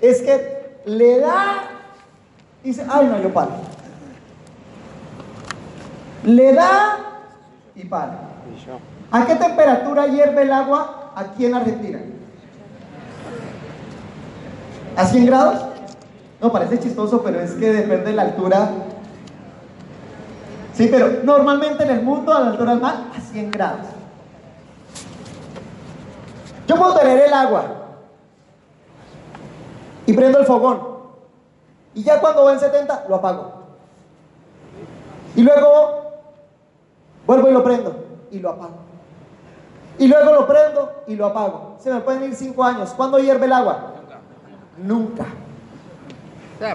[0.00, 1.62] es que le da,
[2.62, 3.50] dice, ay no, yo paro.
[6.24, 6.98] Le da
[7.74, 8.28] y para.
[9.10, 12.00] ¿A qué temperatura hierve el agua aquí en Argentina?
[15.00, 15.64] ¿A 100 grados?
[16.42, 18.70] No, parece chistoso, pero es que depende de la altura.
[20.74, 23.86] Sí, pero normalmente en el mundo a la altura del mar a 100 grados.
[26.66, 27.64] Yo puedo tener el agua
[30.04, 30.82] y prendo el fogón.
[31.94, 33.52] Y ya cuando va en 70 lo apago.
[35.34, 36.12] Y luego
[37.26, 38.76] vuelvo y lo prendo y lo apago.
[39.98, 41.76] Y luego lo prendo y lo apago.
[41.78, 42.90] Se me pueden ir 5 años.
[42.94, 43.94] ¿Cuándo hierve el agua?
[44.82, 45.26] Nunca.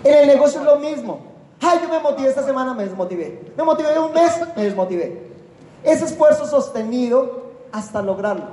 [0.03, 1.19] En el negocio es lo mismo.
[1.61, 3.53] Ay, yo me motivé esta semana, me desmotivé.
[3.55, 5.31] Me motivé un mes, me desmotivé.
[5.83, 8.45] Ese esfuerzo sostenido hasta lograrlo.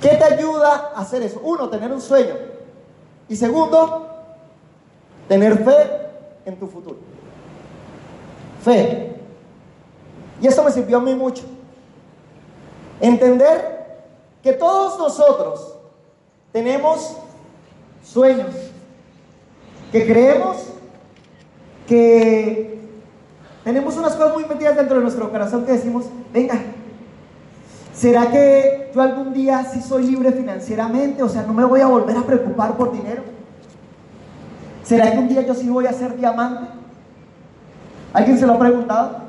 [0.00, 1.40] ¿Qué te ayuda a hacer eso?
[1.42, 2.34] Uno, tener un sueño.
[3.28, 4.08] Y segundo,
[5.28, 6.10] tener fe
[6.44, 6.96] en tu futuro.
[8.64, 9.16] Fe.
[10.40, 11.44] Y esto me sirvió a mí mucho.
[13.00, 14.02] Entender
[14.42, 15.76] que todos nosotros
[16.52, 17.16] tenemos
[18.02, 18.54] sueños,
[19.90, 20.56] que creemos
[21.86, 22.80] que
[23.64, 26.54] tenemos unas cosas muy metidas dentro de nuestro corazón que decimos, venga,
[27.94, 31.22] ¿será que yo algún día sí soy libre financieramente?
[31.22, 33.22] O sea, no me voy a volver a preocupar por dinero.
[34.82, 36.66] ¿Será que un día yo sí voy a ser diamante?
[38.12, 39.22] ¿Alguien se lo ha preguntado?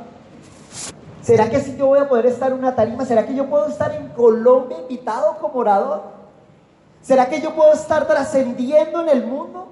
[1.21, 3.05] ¿Será que sí yo voy a poder estar en una tarima?
[3.05, 6.22] ¿Será que yo puedo estar en Colombia invitado como orador?
[7.04, 9.68] ¿Será que yo puedo estar trascendiendo en el mundo?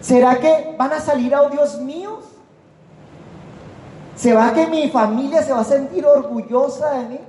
[0.00, 2.24] ¿Será que van a salir audios míos?
[4.16, 7.20] ¿Será que mi familia se va a sentir orgullosa de mí?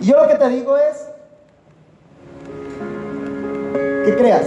[0.00, 1.08] Y yo lo que te digo es
[4.04, 4.46] que creas,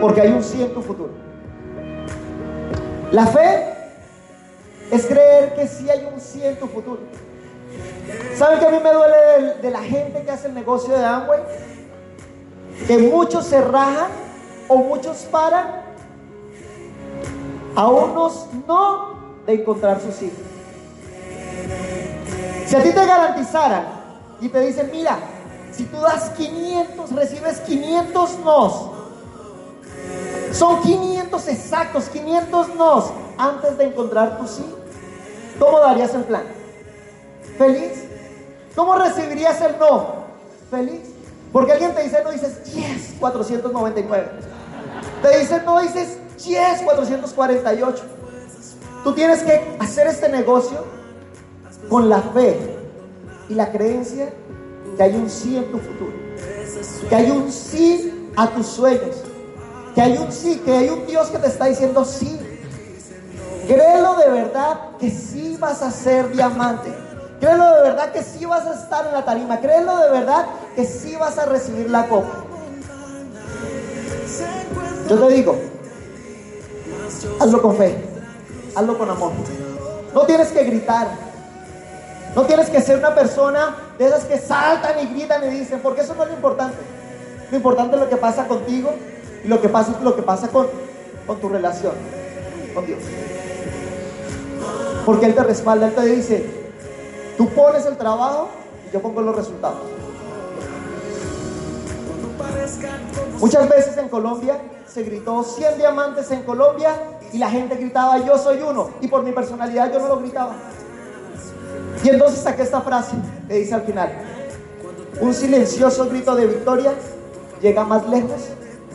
[0.00, 1.12] porque hay un sí en tu futuro.
[3.12, 3.72] La fe
[4.90, 7.00] es creer que sí hay un sí en tu futuro.
[8.36, 11.40] ¿Saben que a mí me duele de, la gente que hace el negocio de Amway?
[12.86, 14.08] que muchos se rajan
[14.68, 15.82] o muchos paran
[17.76, 19.14] a unos no
[19.46, 20.38] de encontrar sus hijos.
[22.66, 23.86] Si a ti te garantizaran
[24.40, 25.18] y te dicen, mira,
[25.72, 28.90] si tú das 500, recibes 500 nos.
[30.52, 34.64] Son 500 exactos, 500 nos antes de encontrar tu sí.
[35.58, 36.44] ¿Cómo darías el plan?
[37.58, 38.04] ¿Feliz?
[38.74, 40.24] ¿Cómo recibirías el no?
[40.70, 41.02] ¿Feliz?
[41.52, 44.28] Porque alguien te dice no, dices, yes, 499.
[45.22, 48.04] Te dice no, dices, yes, 448.
[49.04, 50.84] Tú tienes que hacer este negocio
[51.88, 52.58] con la fe
[53.48, 54.32] y la creencia
[54.96, 56.12] que hay un sí en tu futuro,
[57.08, 59.16] que hay un sí a tus sueños,
[59.94, 62.40] que hay un sí, que hay un Dios que te está diciendo sí.
[63.66, 67.03] Créelo de verdad que sí vas a ser diamante.
[67.40, 69.60] Créelo de verdad que sí vas a estar en la tarima.
[69.60, 72.44] Créelo de verdad que sí vas a recibir la copa.
[75.08, 75.56] Yo te digo,
[77.40, 77.96] hazlo con fe,
[78.74, 79.32] hazlo con amor.
[80.14, 81.08] No tienes que gritar.
[82.34, 86.00] No tienes que ser una persona de esas que saltan y gritan y dicen, porque
[86.00, 86.78] eso no es lo importante.
[87.50, 88.90] Lo importante es lo que pasa contigo
[89.44, 90.66] y lo que pasa lo que pasa con,
[91.26, 91.92] con tu relación
[92.74, 92.98] con Dios.
[95.06, 96.63] Porque Él te respalda, Él te dice,
[97.36, 98.48] tú pones el trabajo
[98.88, 99.78] y yo pongo los resultados.
[103.40, 106.94] Muchas veces en Colombia se gritó 100 diamantes en Colombia
[107.32, 110.54] y la gente gritaba yo soy uno y por mi personalidad yo no lo gritaba.
[112.02, 113.16] Y entonces saqué esta frase
[113.48, 114.12] que dice al final,
[115.20, 116.92] un silencioso grito de victoria
[117.60, 118.40] llega más lejos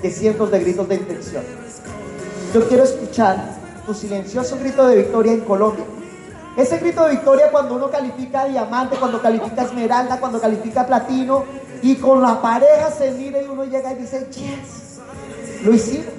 [0.02, 1.44] que cientos de gritos de intención.
[2.54, 5.86] Yo quiero escuchar tu silencioso grito de victoria en Colombia.
[6.58, 11.46] Ese grito de victoria cuando uno califica diamante, cuando califica esmeralda, cuando califica platino
[11.82, 15.00] y con la pareja se mira y uno llega y dice, yes,
[15.64, 16.14] lo hicimos.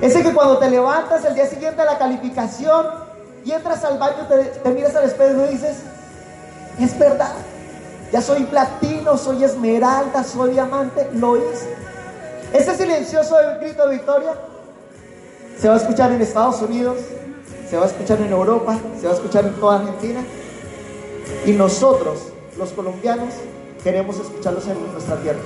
[0.00, 2.86] Ese que cuando te levantas el día siguiente de la calificación
[3.44, 5.78] y entras al baño, te, te miras al espejo y dices,
[6.78, 7.32] es verdad,
[8.12, 11.74] ya soy platino, soy esmeralda, soy diamante, lo hice.
[12.52, 14.34] Ese silencioso grito de victoria
[15.58, 16.98] se va a escuchar en Estados Unidos,
[17.68, 20.20] se va a escuchar en Europa, se va a escuchar en toda Argentina.
[21.44, 23.34] Y nosotros, los colombianos,
[23.82, 25.40] queremos escucharlos en nuestra tierra.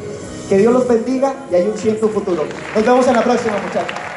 [0.48, 2.44] Que Dios los bendiga y hay un ciento futuro.
[2.74, 4.09] Nos vemos en la próxima, muchachos.